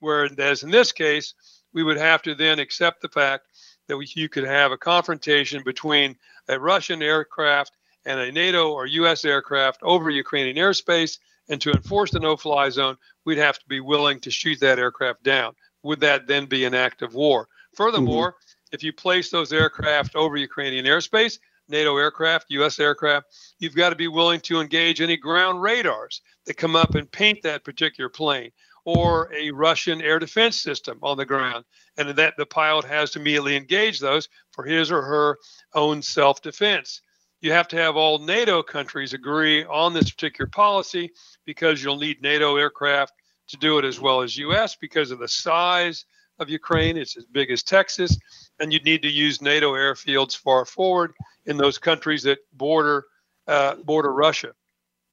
[0.00, 1.34] Whereas in this case,
[1.72, 3.47] we would have to then accept the fact
[3.88, 6.16] that we, you could have a confrontation between
[6.48, 7.72] a Russian aircraft
[8.04, 9.24] and a NATO or U.S.
[9.24, 11.18] aircraft over Ukrainian airspace.
[11.50, 14.78] And to enforce the no fly zone, we'd have to be willing to shoot that
[14.78, 15.54] aircraft down.
[15.82, 17.48] Would that then be an act of war?
[17.74, 18.74] Furthermore, mm-hmm.
[18.74, 22.78] if you place those aircraft over Ukrainian airspace, NATO aircraft, U.S.
[22.80, 23.26] aircraft,
[23.58, 27.42] you've got to be willing to engage any ground radars that come up and paint
[27.42, 28.50] that particular plane
[28.88, 31.62] or a Russian air defense system on the ground.
[31.98, 35.36] And that the pilot has to immediately engage those for his or her
[35.74, 37.02] own self defense.
[37.42, 41.10] You have to have all NATO countries agree on this particular policy
[41.44, 43.12] because you'll need NATO aircraft
[43.48, 46.06] to do it as well as US because of the size
[46.38, 46.96] of Ukraine.
[46.96, 48.18] It's as big as Texas.
[48.58, 51.12] And you'd need to use NATO airfields far forward
[51.44, 53.04] in those countries that border
[53.46, 54.52] uh, border Russia.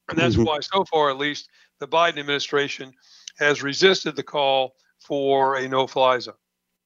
[0.08, 0.46] And that's mm-hmm.
[0.46, 2.94] why, so far at least, the Biden administration
[3.38, 6.36] has resisted the call for a no fly zone.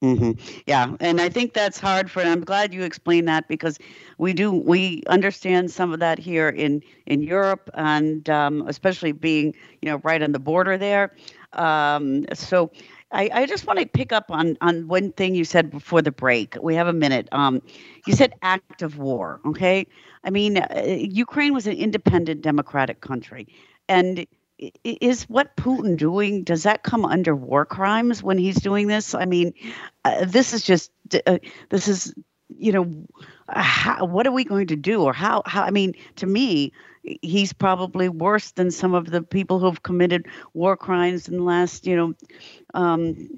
[0.03, 0.31] Mm-hmm.
[0.65, 2.21] Yeah, and I think that's hard for.
[2.21, 3.77] And I'm glad you explained that because
[4.17, 9.53] we do we understand some of that here in in Europe, and um, especially being
[9.81, 11.13] you know right on the border there.
[11.51, 12.71] Um, so
[13.11, 16.13] I, I just want to pick up on on one thing you said before the
[16.13, 16.55] break.
[16.61, 17.27] We have a minute.
[17.33, 17.61] Um,
[18.07, 19.41] you said act of war.
[19.45, 19.85] Okay,
[20.23, 23.49] I mean uh, Ukraine was an independent democratic country,
[23.89, 24.25] and
[24.83, 26.43] is what Putin doing?
[26.43, 29.13] Does that come under war crimes when he's doing this?
[29.13, 29.53] I mean,
[30.05, 30.91] uh, this is just
[31.25, 32.13] uh, this is
[32.57, 33.05] you know,
[33.47, 35.43] how, what are we going to do, or how?
[35.45, 35.63] How?
[35.63, 36.73] I mean, to me,
[37.21, 41.85] he's probably worse than some of the people who've committed war crimes in the last
[41.87, 42.13] you know,
[42.73, 43.29] um,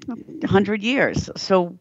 [0.45, 1.29] hundred years.
[1.35, 1.77] So,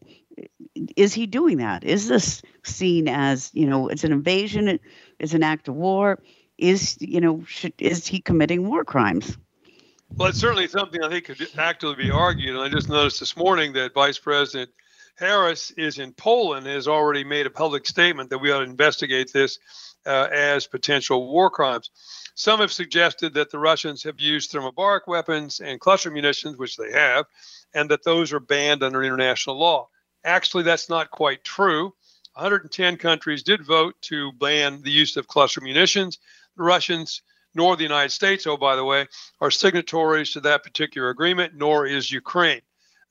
[0.95, 1.83] is he doing that?
[1.83, 4.79] Is this seen as you know, it's an invasion?
[5.19, 6.19] It's an act of war?
[6.61, 9.37] Is you know should, is he committing war crimes?
[10.15, 12.55] Well, it's certainly something I think could actively be argued.
[12.55, 14.69] And I just noticed this morning that Vice President
[15.15, 19.31] Harris is in Poland has already made a public statement that we ought to investigate
[19.31, 19.59] this
[20.05, 21.89] uh, as potential war crimes.
[22.35, 26.91] Some have suggested that the Russians have used thermobaric weapons and cluster munitions, which they
[26.91, 27.25] have,
[27.73, 29.89] and that those are banned under international law.
[30.23, 31.93] Actually, that's not quite true.
[32.33, 36.19] 110 countries did vote to ban the use of cluster munitions
[36.57, 37.21] the Russians
[37.53, 39.07] nor the United States, oh, by the way,
[39.41, 42.61] are signatories to that particular agreement, nor is Ukraine.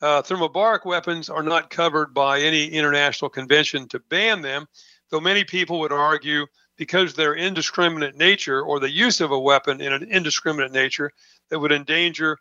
[0.00, 4.66] Uh, thermobaric weapons are not covered by any international convention to ban them,
[5.11, 6.46] though many people would argue
[6.79, 11.11] because their indiscriminate nature or the use of a weapon in an indiscriminate nature
[11.50, 12.38] that would endanger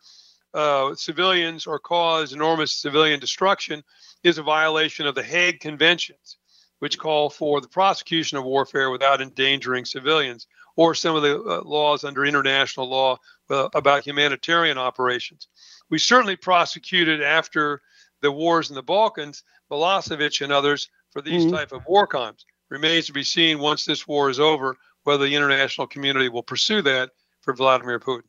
[0.54, 3.84] uh, civilians or cause enormous civilian destruction
[4.24, 6.38] is a violation of the Hague Conventions,
[6.80, 10.48] which call for the prosecution of warfare without endangering civilians
[10.80, 13.18] or some of the uh, laws under international law
[13.50, 15.50] uh, about humanitarian operations.
[15.90, 17.82] We certainly prosecuted after
[18.22, 21.54] the wars in the Balkans, Milosevic and others for these mm-hmm.
[21.54, 22.46] type of war crimes.
[22.70, 26.82] Remains to be seen once this war is over whether the international community will pursue
[26.84, 27.10] that
[27.42, 28.24] for Vladimir Putin.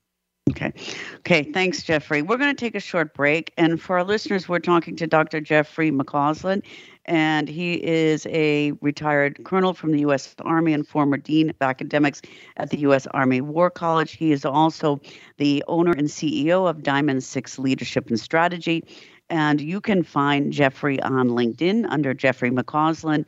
[0.51, 0.73] Okay.
[1.19, 1.45] Okay.
[1.53, 2.23] Thanks, Jeffrey.
[2.23, 3.53] We're going to take a short break.
[3.59, 5.41] And for our listeners, we're talking to Dr.
[5.41, 6.65] Jeffrey McCausland,
[7.07, 10.35] and he is a retired colonel from the U.S.
[10.41, 12.23] Army and former dean of academics
[12.57, 13.07] at the U.S.
[13.09, 14.13] Army War College.
[14.13, 15.01] He is also
[15.39, 18.85] the owner and CEO of Diamond Six Leadership and Strategy.
[19.31, 23.27] And you can find Jeffrey on LinkedIn under Jeffrey McCausland.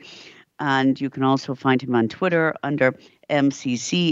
[0.58, 2.94] And you can also find him on Twitter under
[3.30, 4.04] MCCAUSLJ.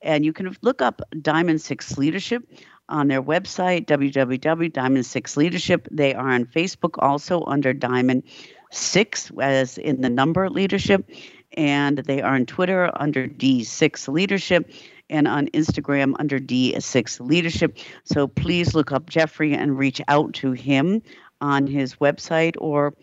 [0.00, 2.42] And you can look up Diamond Six Leadership
[2.88, 5.88] on their website, www.diamond Six Leadership.
[5.90, 8.22] They are on Facebook also under Diamond
[8.70, 11.08] Six, as in the number leadership.
[11.56, 14.70] And they are on Twitter under D6 Leadership
[15.10, 17.78] and on Instagram under D6 Leadership.
[18.04, 21.02] So please look up Jeffrey and reach out to him
[21.40, 22.94] on his website or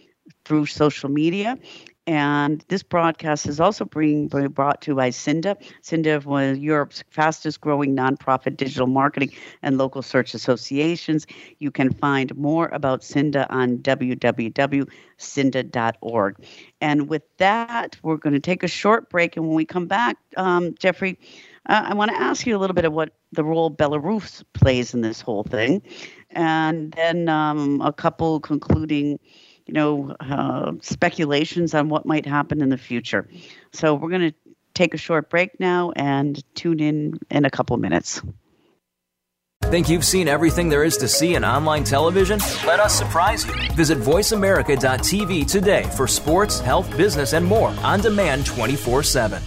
[0.46, 1.58] through social media.
[2.08, 5.56] And this broadcast is also being brought to you by CINDA.
[5.82, 9.32] CINDA of Europe's fastest growing nonprofit digital marketing
[9.64, 11.26] and local search associations.
[11.58, 16.46] You can find more about CINDA on www.cinda.org.
[16.82, 19.36] And with that, we're going to take a short break.
[19.36, 21.18] And when we come back, um, Jeffrey,
[21.68, 24.94] uh, I want to ask you a little bit of what the role Belarus plays
[24.94, 25.82] in this whole thing.
[26.30, 29.20] And then um, a couple concluding
[29.66, 33.28] you know, uh, speculations on what might happen in the future.
[33.72, 34.36] So we're going to
[34.74, 38.22] take a short break now and tune in in a couple minutes.
[39.64, 42.40] Think you've seen everything there is to see in online television?
[42.68, 43.54] Let us surprise you.
[43.74, 49.42] Visit VoiceAmerica.tv today for sports, health, business, and more on demand 24 7.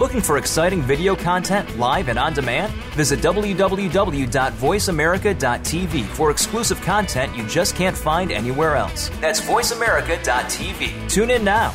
[0.00, 2.72] Looking for exciting video content live and on demand?
[2.94, 9.10] Visit www.voiceamerica.tv for exclusive content you just can't find anywhere else.
[9.20, 11.10] That's voiceamerica.tv.
[11.10, 11.74] Tune in now.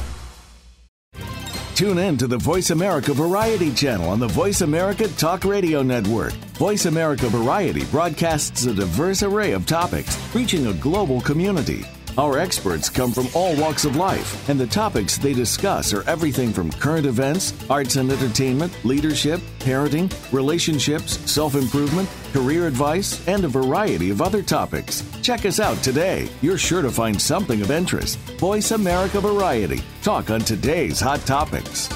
[1.76, 6.34] Tune in to the Voice America Variety channel on the Voice America Talk Radio Network.
[6.58, 11.86] Voice America Variety broadcasts a diverse array of topics, reaching a global community.
[12.18, 16.54] Our experts come from all walks of life, and the topics they discuss are everything
[16.54, 23.50] from current events, arts and entertainment, leadership, parenting, relationships, self improvement, career advice, and a
[23.50, 25.04] variety of other topics.
[25.22, 26.30] Check us out today.
[26.42, 28.18] You're sure to find something of interest.
[28.40, 29.82] Voice America Variety.
[30.02, 31.90] Talk on today's hot topics.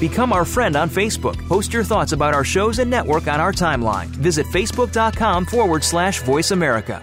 [0.00, 1.36] Become our friend on Facebook.
[1.48, 4.06] Post your thoughts about our shows and network on our timeline.
[4.06, 7.02] Visit facebook.com forward slash voice America.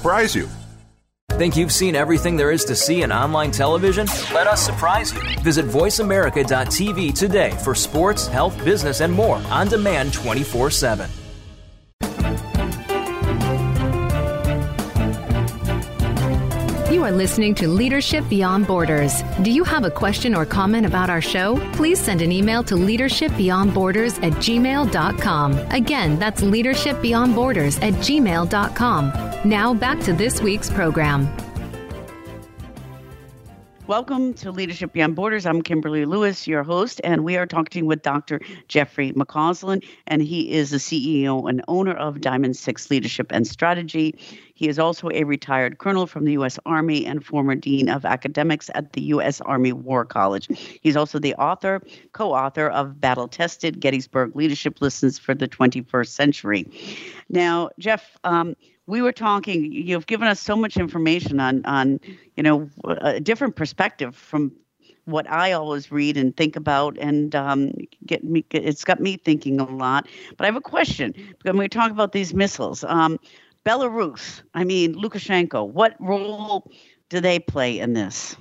[0.01, 0.49] surprise you.
[1.33, 4.07] Think you've seen everything there is to see in online television?
[4.33, 5.21] Let us surprise you.
[5.41, 11.07] Visit VoiceAmerica.tv today for sports, health, business, and more on demand 24 7.
[16.91, 19.21] You are listening to Leadership Beyond Borders.
[19.43, 21.57] Do you have a question or comment about our show?
[21.73, 25.57] Please send an email to leadershipbeyondborders at gmail.com.
[25.69, 29.30] Again, that's leadershipbeyondborders at gmail.com.
[29.43, 31.27] Now back to this week's program.
[33.87, 35.47] Welcome to Leadership Beyond Borders.
[35.47, 38.39] I'm Kimberly Lewis, your host, and we are talking with Dr.
[38.67, 44.15] Jeffrey McCausland, and he is the CEO and owner of Diamond Six Leadership and Strategy.
[44.53, 46.59] He is also a retired colonel from the U.S.
[46.67, 49.41] Army and former dean of academics at the U.S.
[49.41, 50.47] Army War College.
[50.81, 51.81] He's also the author,
[52.13, 56.67] co author of Battle Tested Gettysburg Leadership Lessons for the 21st Century.
[57.27, 58.55] Now, Jeff, um,
[58.87, 61.99] we were talking you've given us so much information on on
[62.35, 64.51] you know a different perspective from
[65.05, 67.71] what I always read and think about, and um,
[68.05, 68.45] get me.
[68.51, 70.07] It's got me thinking a lot.
[70.37, 71.13] But I have a question
[71.43, 72.83] when we talk about these missiles.
[72.83, 73.19] Um,
[73.65, 75.67] Belarus, I mean Lukashenko.
[75.67, 76.71] What role
[77.09, 78.35] do they play in this?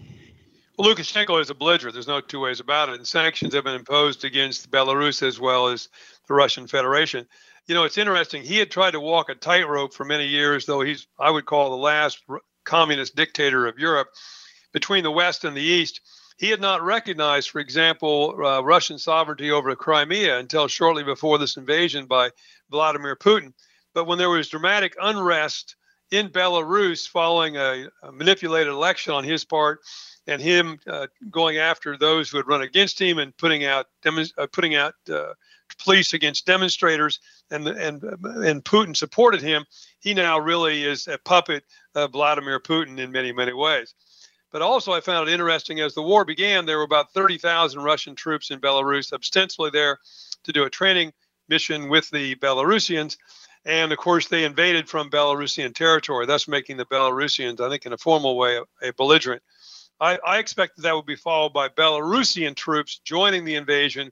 [0.78, 1.92] Well, Lukashenko is a belligerent.
[1.92, 2.94] There's no two ways about it.
[2.94, 5.90] And sanctions have been imposed against Belarus as well as
[6.26, 7.26] the Russian Federation
[7.66, 8.42] you know, it's interesting.
[8.42, 11.70] He had tried to walk a tightrope for many years, though he's, I would call,
[11.70, 12.22] the last
[12.64, 14.08] communist dictator of Europe
[14.72, 16.00] between the West and the East.
[16.38, 21.56] He had not recognized, for example, uh, Russian sovereignty over Crimea until shortly before this
[21.56, 22.30] invasion by
[22.70, 23.52] Vladimir Putin.
[23.94, 25.76] But when there was dramatic unrest
[26.10, 29.80] in Belarus following a, a manipulated election on his part,
[30.26, 34.46] and him uh, going after those who had run against him and putting out uh,
[34.52, 35.32] putting out uh,
[35.78, 39.64] police against demonstrators, and and and Putin supported him.
[40.00, 41.64] He now really is a puppet
[41.94, 43.94] of Vladimir Putin in many many ways.
[44.52, 48.16] But also, I found it interesting as the war began, there were about 30,000 Russian
[48.16, 49.98] troops in Belarus, ostensibly there
[50.42, 51.12] to do a training
[51.48, 53.16] mission with the Belarusians.
[53.64, 57.92] And of course, they invaded from Belarusian territory, thus making the Belarusians, I think, in
[57.92, 59.42] a formal way, a, a belligerent.
[60.00, 64.10] I, I expect that, that would be followed by Belarusian troops joining the invasion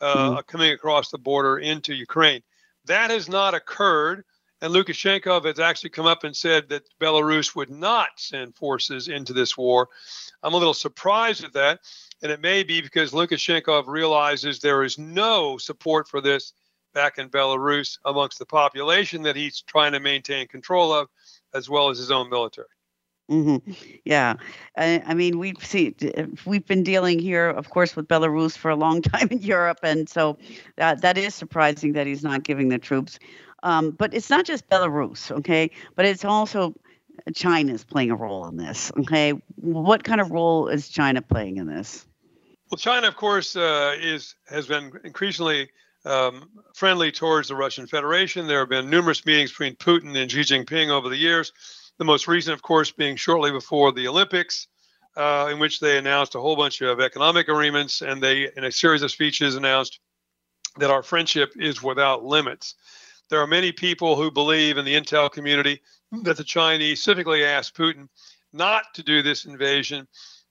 [0.00, 0.46] uh, mm.
[0.46, 2.42] coming across the border into Ukraine.
[2.86, 4.24] That has not occurred.
[4.62, 9.32] And Lukashenko has actually come up and said that Belarus would not send forces into
[9.32, 9.88] this war.
[10.42, 11.80] I'm a little surprised at that.
[12.22, 16.52] And it may be because Lukashenko realizes there is no support for this
[16.92, 21.08] back in Belarus amongst the population that he's trying to maintain control of,
[21.54, 22.66] as well as his own military.
[23.30, 23.72] Mm-hmm.
[24.04, 24.34] Yeah,
[24.76, 25.94] I, I, mean we've seen
[26.44, 30.08] we've been dealing here, of course, with Belarus for a long time in Europe, and
[30.08, 30.36] so
[30.76, 33.20] that that is surprising that he's not giving the troops.
[33.62, 35.70] Um, but it's not just Belarus, okay?
[35.94, 36.74] But it's also
[37.34, 38.90] China's playing a role in this.
[38.98, 42.06] Okay, what kind of role is China playing in this?
[42.70, 45.70] Well, China, of course, uh, is has been increasingly
[46.04, 48.48] um, friendly towards the Russian Federation.
[48.48, 51.52] There have been numerous meetings between Putin and Xi Jinping over the years.
[52.00, 54.68] The most recent, of course, being shortly before the Olympics,
[55.18, 58.72] uh, in which they announced a whole bunch of economic agreements, and they, in a
[58.72, 60.00] series of speeches, announced
[60.78, 62.76] that our friendship is without limits.
[63.28, 65.82] There are many people who believe in the intel community
[66.22, 68.08] that the Chinese specifically asked Putin
[68.54, 70.08] not to do this invasion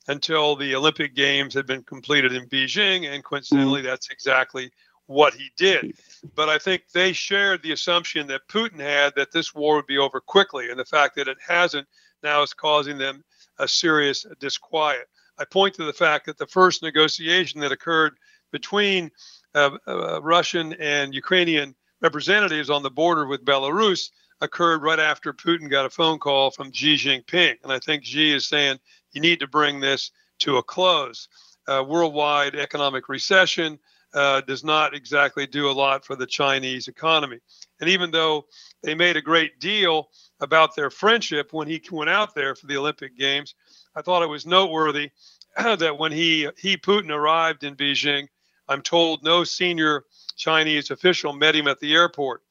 [0.08, 3.10] until the Olympic Games had been completed in Beijing.
[3.12, 4.70] And coincidentally, that's exactly
[5.10, 5.96] what he did.
[6.36, 9.98] But I think they shared the assumption that Putin had that this war would be
[9.98, 10.70] over quickly.
[10.70, 11.88] And the fact that it hasn't
[12.22, 13.24] now is causing them
[13.58, 15.10] a serious disquiet.
[15.40, 18.18] I point to the fact that the first negotiation that occurred
[18.52, 19.10] between
[19.56, 25.72] uh, uh, Russian and Ukrainian representatives on the border with Belarus occurred right after Putin
[25.72, 27.56] got a phone call from Xi Jinping.
[27.64, 28.78] And I think Xi is saying
[29.14, 31.28] you need to bring this to a close.
[31.68, 33.80] Uh, worldwide economic recession
[34.14, 37.40] uh, does not exactly do a lot for the Chinese economy.
[37.80, 38.46] And even though
[38.84, 42.78] they made a great deal about their friendship when he went out there for the
[42.78, 43.56] Olympic Games,
[43.96, 45.12] I thought it was noteworthy
[45.58, 48.28] that when he, he Putin arrived in Beijing,
[48.68, 50.04] I'm told no senior
[50.36, 52.44] Chinese official met him at the airport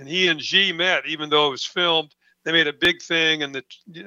[0.00, 2.14] and he and Xi met, even though it was filmed.
[2.44, 3.64] They made a big thing, and the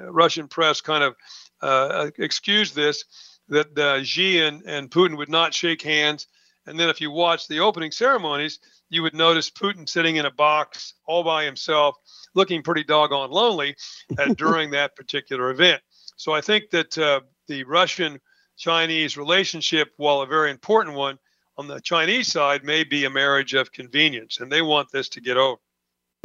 [0.10, 1.16] Russian press kind of
[1.62, 3.06] uh, excused this
[3.50, 6.28] that uh, Xi and, and Putin would not shake hands.
[6.66, 8.60] And then, if you watch the opening ceremonies,
[8.90, 11.96] you would notice Putin sitting in a box all by himself,
[12.36, 13.76] looking pretty doggone lonely
[14.18, 15.82] uh, during that particular event.
[16.16, 18.20] So I think that uh, the Russian
[18.58, 21.18] Chinese relationship, while a very important one,
[21.58, 25.22] on the Chinese side may be a marriage of convenience, and they want this to
[25.22, 25.60] get over.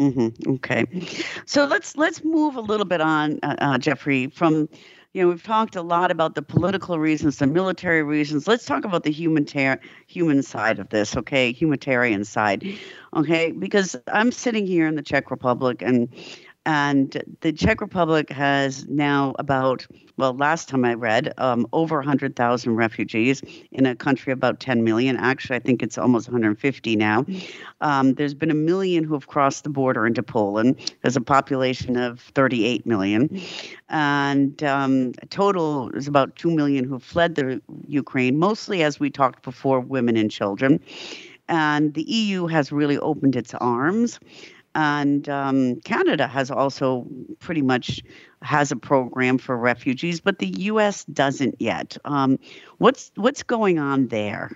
[0.01, 0.53] Mm-hmm.
[0.53, 0.86] Okay,
[1.45, 4.28] so let's let's move a little bit on, uh, uh, Jeffrey.
[4.28, 4.68] From
[5.15, 8.47] you know, we've talked a lot about the political reasons, the military reasons.
[8.47, 11.17] Let's talk about the humanitarian human side of this.
[11.17, 12.65] Okay, humanitarian side.
[13.17, 16.09] Okay, because I'm sitting here in the Czech Republic, and
[16.69, 19.87] and the Czech Republic has now about,
[20.19, 23.41] well, last time I read, um, over 100,000 refugees
[23.73, 25.16] in a country of about 10 million.
[25.16, 27.25] Actually, I think it's almost 150 now.
[27.81, 30.93] Um, there's been a million who have crossed the border into Poland.
[31.01, 33.41] There's a population of 38 million.
[33.89, 39.43] And um, total is about 2 million who fled the Ukraine, mostly, as we talked
[39.43, 40.81] before, women and children.
[41.49, 44.21] And the EU has really opened its arms
[44.79, 47.05] and um, Canada has also
[47.41, 48.01] pretty much
[48.43, 51.03] has a program for refugees, but the U.S.
[51.07, 51.99] doesn't yet.
[52.05, 52.39] Um,
[52.79, 54.53] what's what's going on there?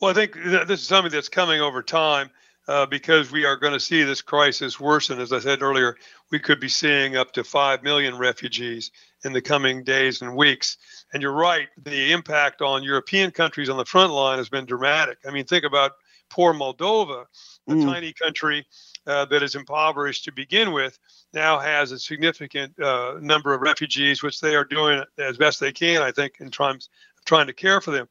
[0.00, 2.30] Well, I think this is something that's coming over time
[2.68, 5.20] uh, because we are going to see this crisis worsen.
[5.20, 5.96] As I said earlier,
[6.30, 8.92] we could be seeing up to five million refugees
[9.24, 10.76] in the coming days and weeks.
[11.12, 15.18] And you're right, the impact on European countries on the front line has been dramatic.
[15.26, 15.92] I mean, think about
[16.30, 17.26] poor Moldova,
[17.68, 17.84] a mm.
[17.84, 18.64] tiny country
[19.06, 20.98] uh, that is impoverished to begin with
[21.32, 25.72] now has a significant uh, number of refugees, which they are doing as best they
[25.72, 26.88] can, I think, in terms
[27.18, 28.08] of trying to care for them.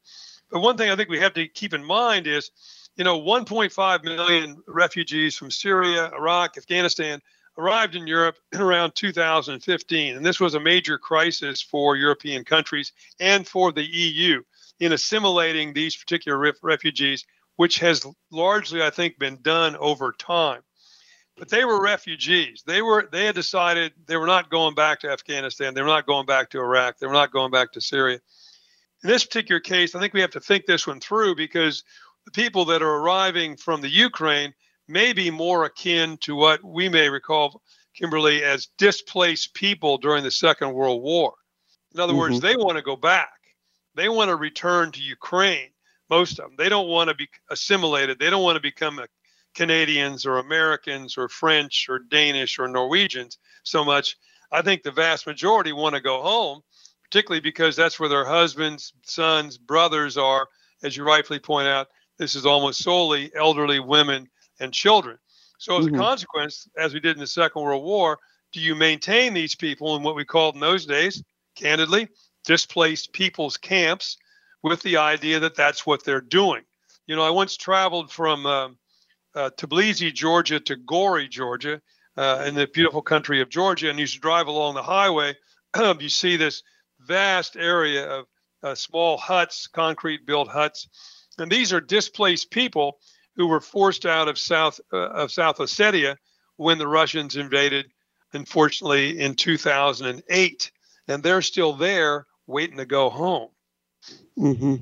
[0.50, 2.50] But one thing I think we have to keep in mind is,
[2.96, 7.22] you know, 1.5 million refugees from Syria, Iraq, Afghanistan
[7.56, 10.16] arrived in Europe in around 2015.
[10.16, 14.42] And this was a major crisis for European countries and for the EU
[14.80, 17.24] in assimilating these particular ref- refugees,
[17.56, 20.62] which has largely, I think, been done over time
[21.36, 22.62] but they were refugees.
[22.66, 25.74] They were they had decided they were not going back to Afghanistan.
[25.74, 26.98] They were not going back to Iraq.
[26.98, 28.20] They were not going back to Syria.
[29.02, 31.82] In this particular case, I think we have to think this one through because
[32.24, 34.54] the people that are arriving from the Ukraine
[34.86, 37.62] may be more akin to what we may recall,
[37.94, 41.34] Kimberly, as displaced people during the Second World War.
[41.94, 42.20] In other mm-hmm.
[42.20, 43.30] words, they want to go back.
[43.94, 45.70] They want to return to Ukraine.
[46.08, 46.54] Most of them.
[46.58, 48.18] They don't want to be assimilated.
[48.18, 49.06] They don't want to become a
[49.54, 54.16] Canadians or Americans or French or Danish or Norwegians so much.
[54.50, 56.60] I think the vast majority want to go home,
[57.04, 60.48] particularly because that's where their husbands, sons, brothers are,
[60.82, 61.88] as you rightfully point out,
[62.18, 64.28] this is almost solely elderly women
[64.60, 65.18] and children.
[65.58, 65.94] So, as mm-hmm.
[65.94, 68.18] a consequence, as we did in the Second World War,
[68.52, 71.22] do you maintain these people in what we called in those days,
[71.54, 72.08] candidly,
[72.44, 74.18] displaced people's camps
[74.62, 76.62] with the idea that that's what they're doing?
[77.06, 78.68] You know, I once traveled from uh,
[79.34, 81.80] uh, Tbilisi, Georgia to Gori, Georgia,
[82.16, 85.34] uh, in the beautiful country of Georgia, and you should drive along the highway.
[86.00, 86.62] you see this
[87.00, 88.26] vast area of
[88.62, 90.88] uh, small huts, concrete built huts,
[91.38, 92.98] and these are displaced people
[93.36, 96.16] who were forced out of South uh, of South Ossetia
[96.56, 97.86] when the Russians invaded,
[98.32, 100.70] unfortunately, in 2008,
[101.08, 103.48] and they're still there waiting to go home.
[104.38, 104.76] Mm-hmm.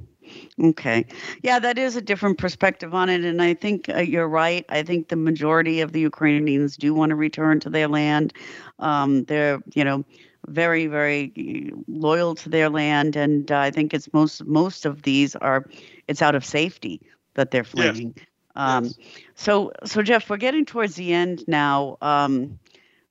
[0.62, 1.06] Okay.
[1.42, 3.24] Yeah, that is a different perspective on it.
[3.24, 4.64] And I think uh, you're right.
[4.68, 8.32] I think the majority of the Ukrainians do want to return to their land.
[8.78, 10.04] Um, they're, you know,
[10.46, 13.16] very, very loyal to their land.
[13.16, 15.64] And uh, I think it's most, most of these are,
[16.06, 17.00] it's out of safety
[17.34, 18.14] that they're fleeing.
[18.16, 18.26] Yes.
[18.56, 18.94] Um, yes.
[19.34, 21.96] So, so Jeff, we're getting towards the end now.
[22.02, 22.59] Um,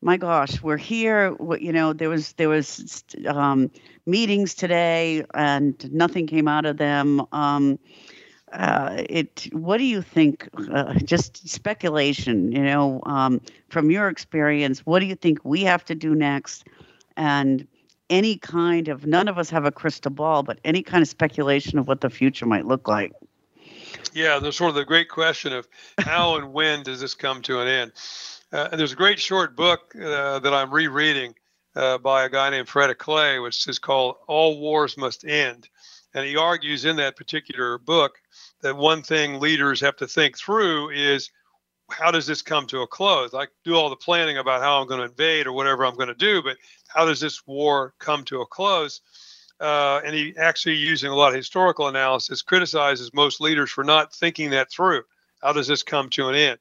[0.02, 1.36] my gosh, we're here.
[1.60, 3.72] You know, there was there was um,
[4.06, 7.26] meetings today, and nothing came out of them.
[7.32, 7.80] Um,
[8.52, 9.50] uh, it.
[9.52, 10.48] What do you think?
[10.72, 12.52] Uh, just speculation.
[12.52, 16.66] You know, um, from your experience, what do you think we have to do next?
[17.18, 17.68] And
[18.10, 21.78] any kind of none of us have a crystal ball, but any kind of speculation
[21.78, 23.12] of what the future might look like.
[24.14, 25.68] Yeah, there's sort of the great question of
[26.00, 27.92] how and when does this come to an end?
[28.52, 31.36] Uh, and there's a great short book uh, that I'm rereading
[31.76, 35.70] uh, by a guy named Fred Iklé, which is called All Wars Must End.
[36.16, 38.20] And he argues in that particular book
[38.62, 41.30] that one thing leaders have to think through is
[41.92, 43.34] how does this come to a close?
[43.34, 46.08] I do all the planning about how I'm going to invade or whatever I'm going
[46.08, 49.02] to do, but how does this war come to a close?
[49.60, 54.14] Uh, and he actually, using a lot of historical analysis, criticizes most leaders for not
[54.14, 55.04] thinking that through.
[55.42, 56.60] How does this come to an end?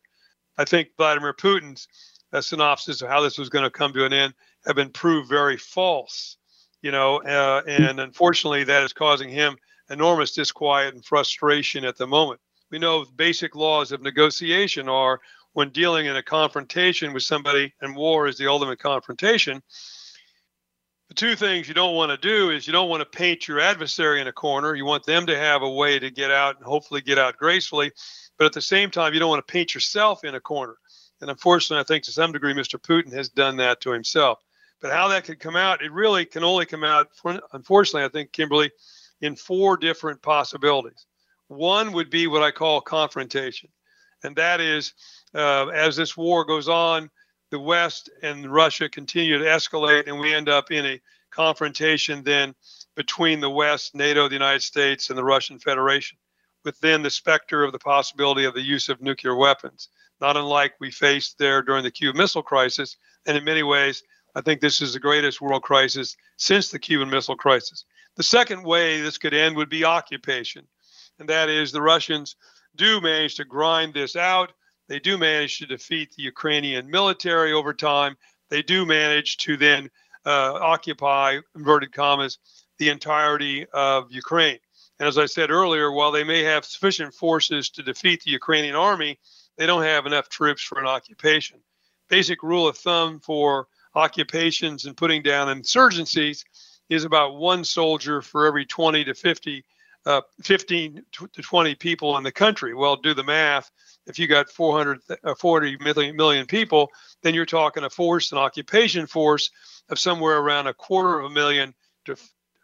[0.59, 1.89] I think Vladimir Putin's
[2.33, 4.35] uh, synopsis of how this was going to come to an end
[4.67, 6.37] have been proved very false.
[6.83, 9.57] You know, uh, and unfortunately, that is causing him
[9.91, 12.41] enormous disquiet and frustration at the moment.
[12.71, 15.21] We know basic laws of negotiation are
[15.55, 19.63] when dealing in a confrontation with somebody, and war is the ultimate confrontation.
[21.09, 23.61] The two things you don't want to do is you don't want to paint your
[23.61, 24.75] adversary in a corner.
[24.75, 27.93] You want them to have a way to get out and hopefully get out gracefully.
[28.37, 30.77] But at the same time, you don't want to paint yourself in a corner.
[31.21, 32.79] And unfortunately, I think to some degree, Mr.
[32.79, 34.39] Putin has done that to himself.
[34.81, 37.09] But how that could come out, it really can only come out,
[37.53, 38.71] unfortunately, I think, Kimberly,
[39.23, 41.07] in four different possibilities.
[41.49, 43.71] One would be what I call confrontation.
[44.23, 44.93] And that is,
[45.35, 47.11] uh, as this war goes on,
[47.51, 52.55] the West and Russia continue to escalate, and we end up in a confrontation then
[52.95, 56.19] between the West, NATO, the United States, and the Russian Federation
[56.65, 59.89] within the specter of the possibility of the use of nuclear weapons,
[60.21, 62.97] not unlike we faced there during the Cuban Missile Crisis.
[63.27, 64.03] And in many ways,
[64.35, 67.85] I think this is the greatest world crisis since the Cuban Missile Crisis.
[68.17, 70.67] The second way this could end would be occupation,
[71.19, 72.37] and that is the Russians
[72.77, 74.53] do manage to grind this out.
[74.89, 78.17] They do manage to defeat the Ukrainian military over time.
[78.49, 79.91] They do manage to then
[80.25, 82.39] uh, occupy, inverted commas,
[82.79, 84.59] the entirety of Ukraine.
[84.99, 88.75] And as I said earlier, while they may have sufficient forces to defeat the Ukrainian
[88.75, 89.19] army,
[89.57, 91.61] they don't have enough troops for an occupation.
[92.09, 96.45] Basic rule of thumb for occupations and putting down insurgencies
[96.89, 99.65] is about one soldier for every 20 to 50,
[100.07, 102.75] uh, 15 to 20 people in the country.
[102.75, 103.71] Well, do the math.
[104.09, 106.91] If you got 440 uh, million, million people,
[107.23, 109.51] then you're talking a force, an occupation force
[109.91, 111.75] of somewhere around a quarter of a million
[112.07, 112.17] to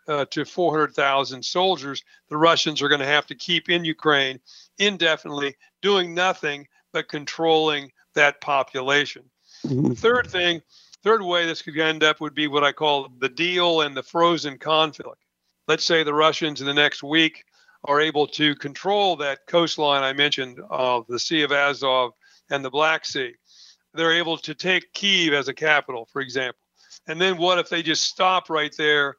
[0.07, 4.39] uh, to 400,000 soldiers the Russians are going to have to keep in Ukraine
[4.79, 9.23] indefinitely, doing nothing but controlling that population.
[9.67, 9.91] Mm-hmm.
[9.91, 10.63] The third thing,
[11.03, 14.03] third way this could end up would be what I call the deal and the
[14.03, 15.23] frozen conflict.
[15.69, 17.45] Let's say the Russians in the next week
[17.85, 22.13] are able to control that coastline I mentioned of the Sea of Azov
[22.51, 23.35] and the Black Sea.
[23.93, 26.61] They're able to take Kiev as a capital, for example.
[27.07, 29.17] And then what if they just stop right there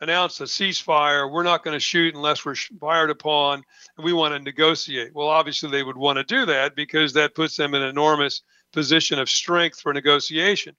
[0.00, 1.30] announce a ceasefire.
[1.30, 3.62] We're not going to shoot unless we're fired upon,
[3.96, 5.14] and we want to negotiate.
[5.14, 8.42] Well, obviously, they would want to do that because that puts them in an enormous
[8.72, 10.76] position of strength for negotiation.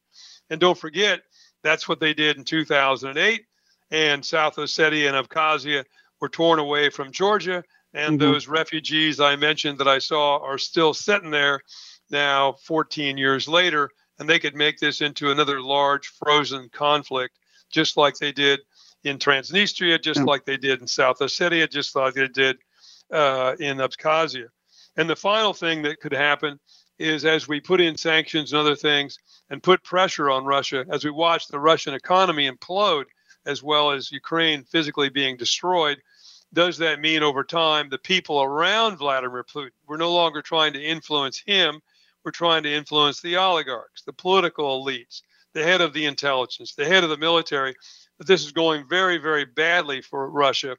[0.49, 1.21] And don't forget,
[1.63, 3.45] that's what they did in 2008.
[3.91, 5.83] And South Ossetia and Abkhazia
[6.21, 7.63] were torn away from Georgia.
[7.93, 8.31] And mm-hmm.
[8.31, 11.61] those refugees I mentioned that I saw are still sitting there
[12.09, 13.89] now 14 years later.
[14.19, 17.39] And they could make this into another large frozen conflict,
[17.71, 18.59] just like they did
[19.03, 22.57] in Transnistria, just like they did in South Ossetia, just like they did
[23.11, 24.47] uh, in Abkhazia.
[24.97, 26.59] And the final thing that could happen
[26.97, 29.17] is as we put in sanctions and other things
[29.49, 33.05] and put pressure on Russia, as we watch the Russian economy implode,
[33.49, 35.97] as well as Ukraine physically being destroyed,
[36.53, 40.83] does that mean over time the people around Vladimir Putin, we're no longer trying to
[40.83, 41.81] influence him,
[42.23, 45.23] we're trying to influence the oligarchs, the political elites,
[45.53, 47.73] the head of the intelligence, the head of the military,
[48.19, 50.77] that this is going very, very badly for Russia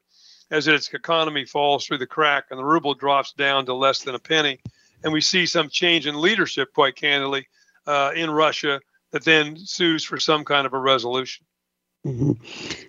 [0.53, 4.14] as its economy falls through the crack and the ruble drops down to less than
[4.14, 4.61] a penny.
[5.03, 7.49] And we see some change in leadership, quite candidly,
[7.87, 11.47] uh, in Russia that then sues for some kind of a resolution.
[12.07, 12.32] Mm-hmm.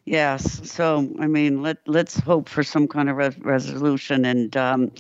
[0.06, 0.70] Yes.
[0.72, 4.92] So, I mean, let let's hope for some kind of re- resolution and um,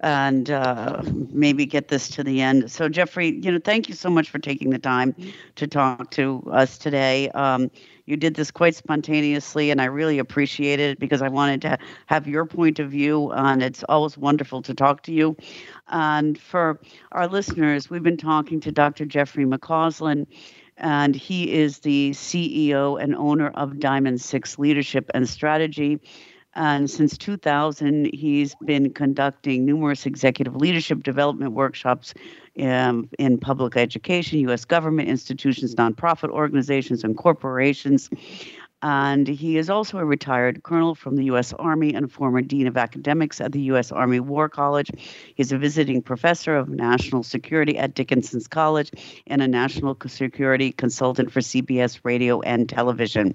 [0.00, 1.02] and uh,
[1.32, 2.70] maybe get this to the end.
[2.70, 5.16] So, Jeffrey, you know, thank you so much for taking the time
[5.56, 7.28] to talk to us today.
[7.30, 7.70] Um,
[8.06, 12.28] you did this quite spontaneously, and I really appreciate it because I wanted to have
[12.28, 15.36] your point of view, and it's always wonderful to talk to you.
[15.88, 16.80] And for
[17.12, 19.06] our listeners, we've been talking to Dr.
[19.06, 20.26] Jeffrey McCausland
[20.76, 26.00] and he is the CEO and owner of Diamond Six Leadership and Strategy.
[26.54, 32.14] And since 2000, he's been conducting numerous executive leadership development workshops
[32.58, 34.64] um, in public education, U.S.
[34.64, 38.08] government institutions, nonprofit organizations, and corporations.
[38.88, 41.52] And he is also a retired colonel from the U.S.
[41.54, 43.90] Army and former dean of academics at the U.S.
[43.90, 44.92] Army War College.
[45.34, 48.92] He's a visiting professor of national security at Dickinson's College
[49.26, 53.34] and a national security consultant for CBS radio and television.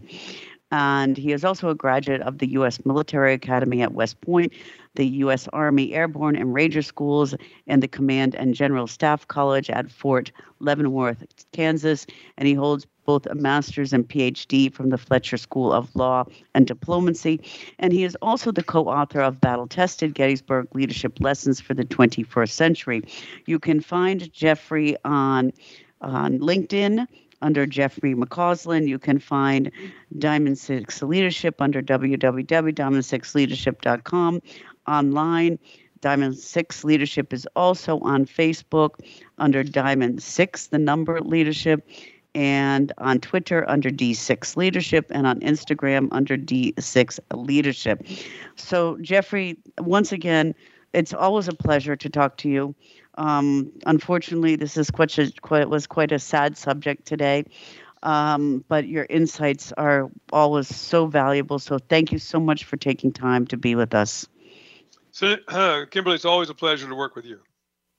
[0.72, 2.86] And he is also a graduate of the U.S.
[2.86, 4.53] Military Academy at West Point,
[4.95, 5.47] the U.S.
[5.51, 7.36] Army Airborne and Ranger Schools,
[7.67, 12.05] and the Command and General Staff College at Fort Leavenworth, Kansas.
[12.38, 16.67] And he holds both a master's and PhD from the Fletcher School of Law and
[16.67, 17.41] Diplomacy.
[17.80, 21.84] And he is also the co author of Battle Tested Gettysburg Leadership Lessons for the
[21.84, 23.03] 21st Century.
[23.45, 25.51] You can find Jeffrey on,
[26.01, 27.07] on LinkedIn
[27.41, 28.87] under Jeffrey McCausland.
[28.87, 29.69] You can find
[30.17, 34.41] Diamond Six Leadership under www.diamond6leadership.com
[34.87, 35.59] online.
[36.01, 38.95] Diamond Six Leadership is also on Facebook
[39.37, 41.87] under Diamond Six, the number leadership,
[42.33, 48.05] and on Twitter under D6 Leadership, and on Instagram under D6 Leadership.
[48.55, 50.55] So, Jeffrey, once again,
[50.93, 52.75] it's always a pleasure to talk to you.
[53.16, 57.45] Um, unfortunately, this is quite, a, quite was quite a sad subject today.
[58.03, 61.59] Um, but your insights are always so valuable.
[61.59, 64.28] So thank you so much for taking time to be with us.
[65.12, 67.41] So, uh, Kimberly, it's always a pleasure to work with you.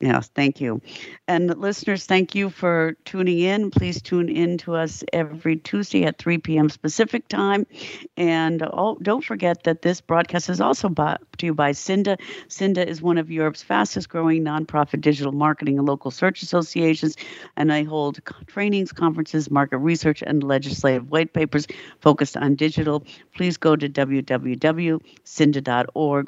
[0.03, 0.83] Yes, thank you.
[1.29, 3.71] And listeners, thank you for tuning in.
[3.71, 6.69] Please tune in to us every Tuesday at 3 p.m.
[6.83, 7.69] Pacific time.
[8.17, 12.19] And oh, don't forget that this broadcast is also brought to you by Cinda.
[12.49, 17.17] Cinda is one of Europe's fastest growing nonprofit digital marketing and local search associations.
[17.57, 21.69] And I hold trainings, conferences, market research, and legislative white papers
[22.01, 23.05] focused on digital.
[23.37, 25.01] Please go to www.cinda.org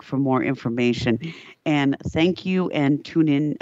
[0.04, 1.18] for more information.
[1.66, 3.56] And thank you and tune in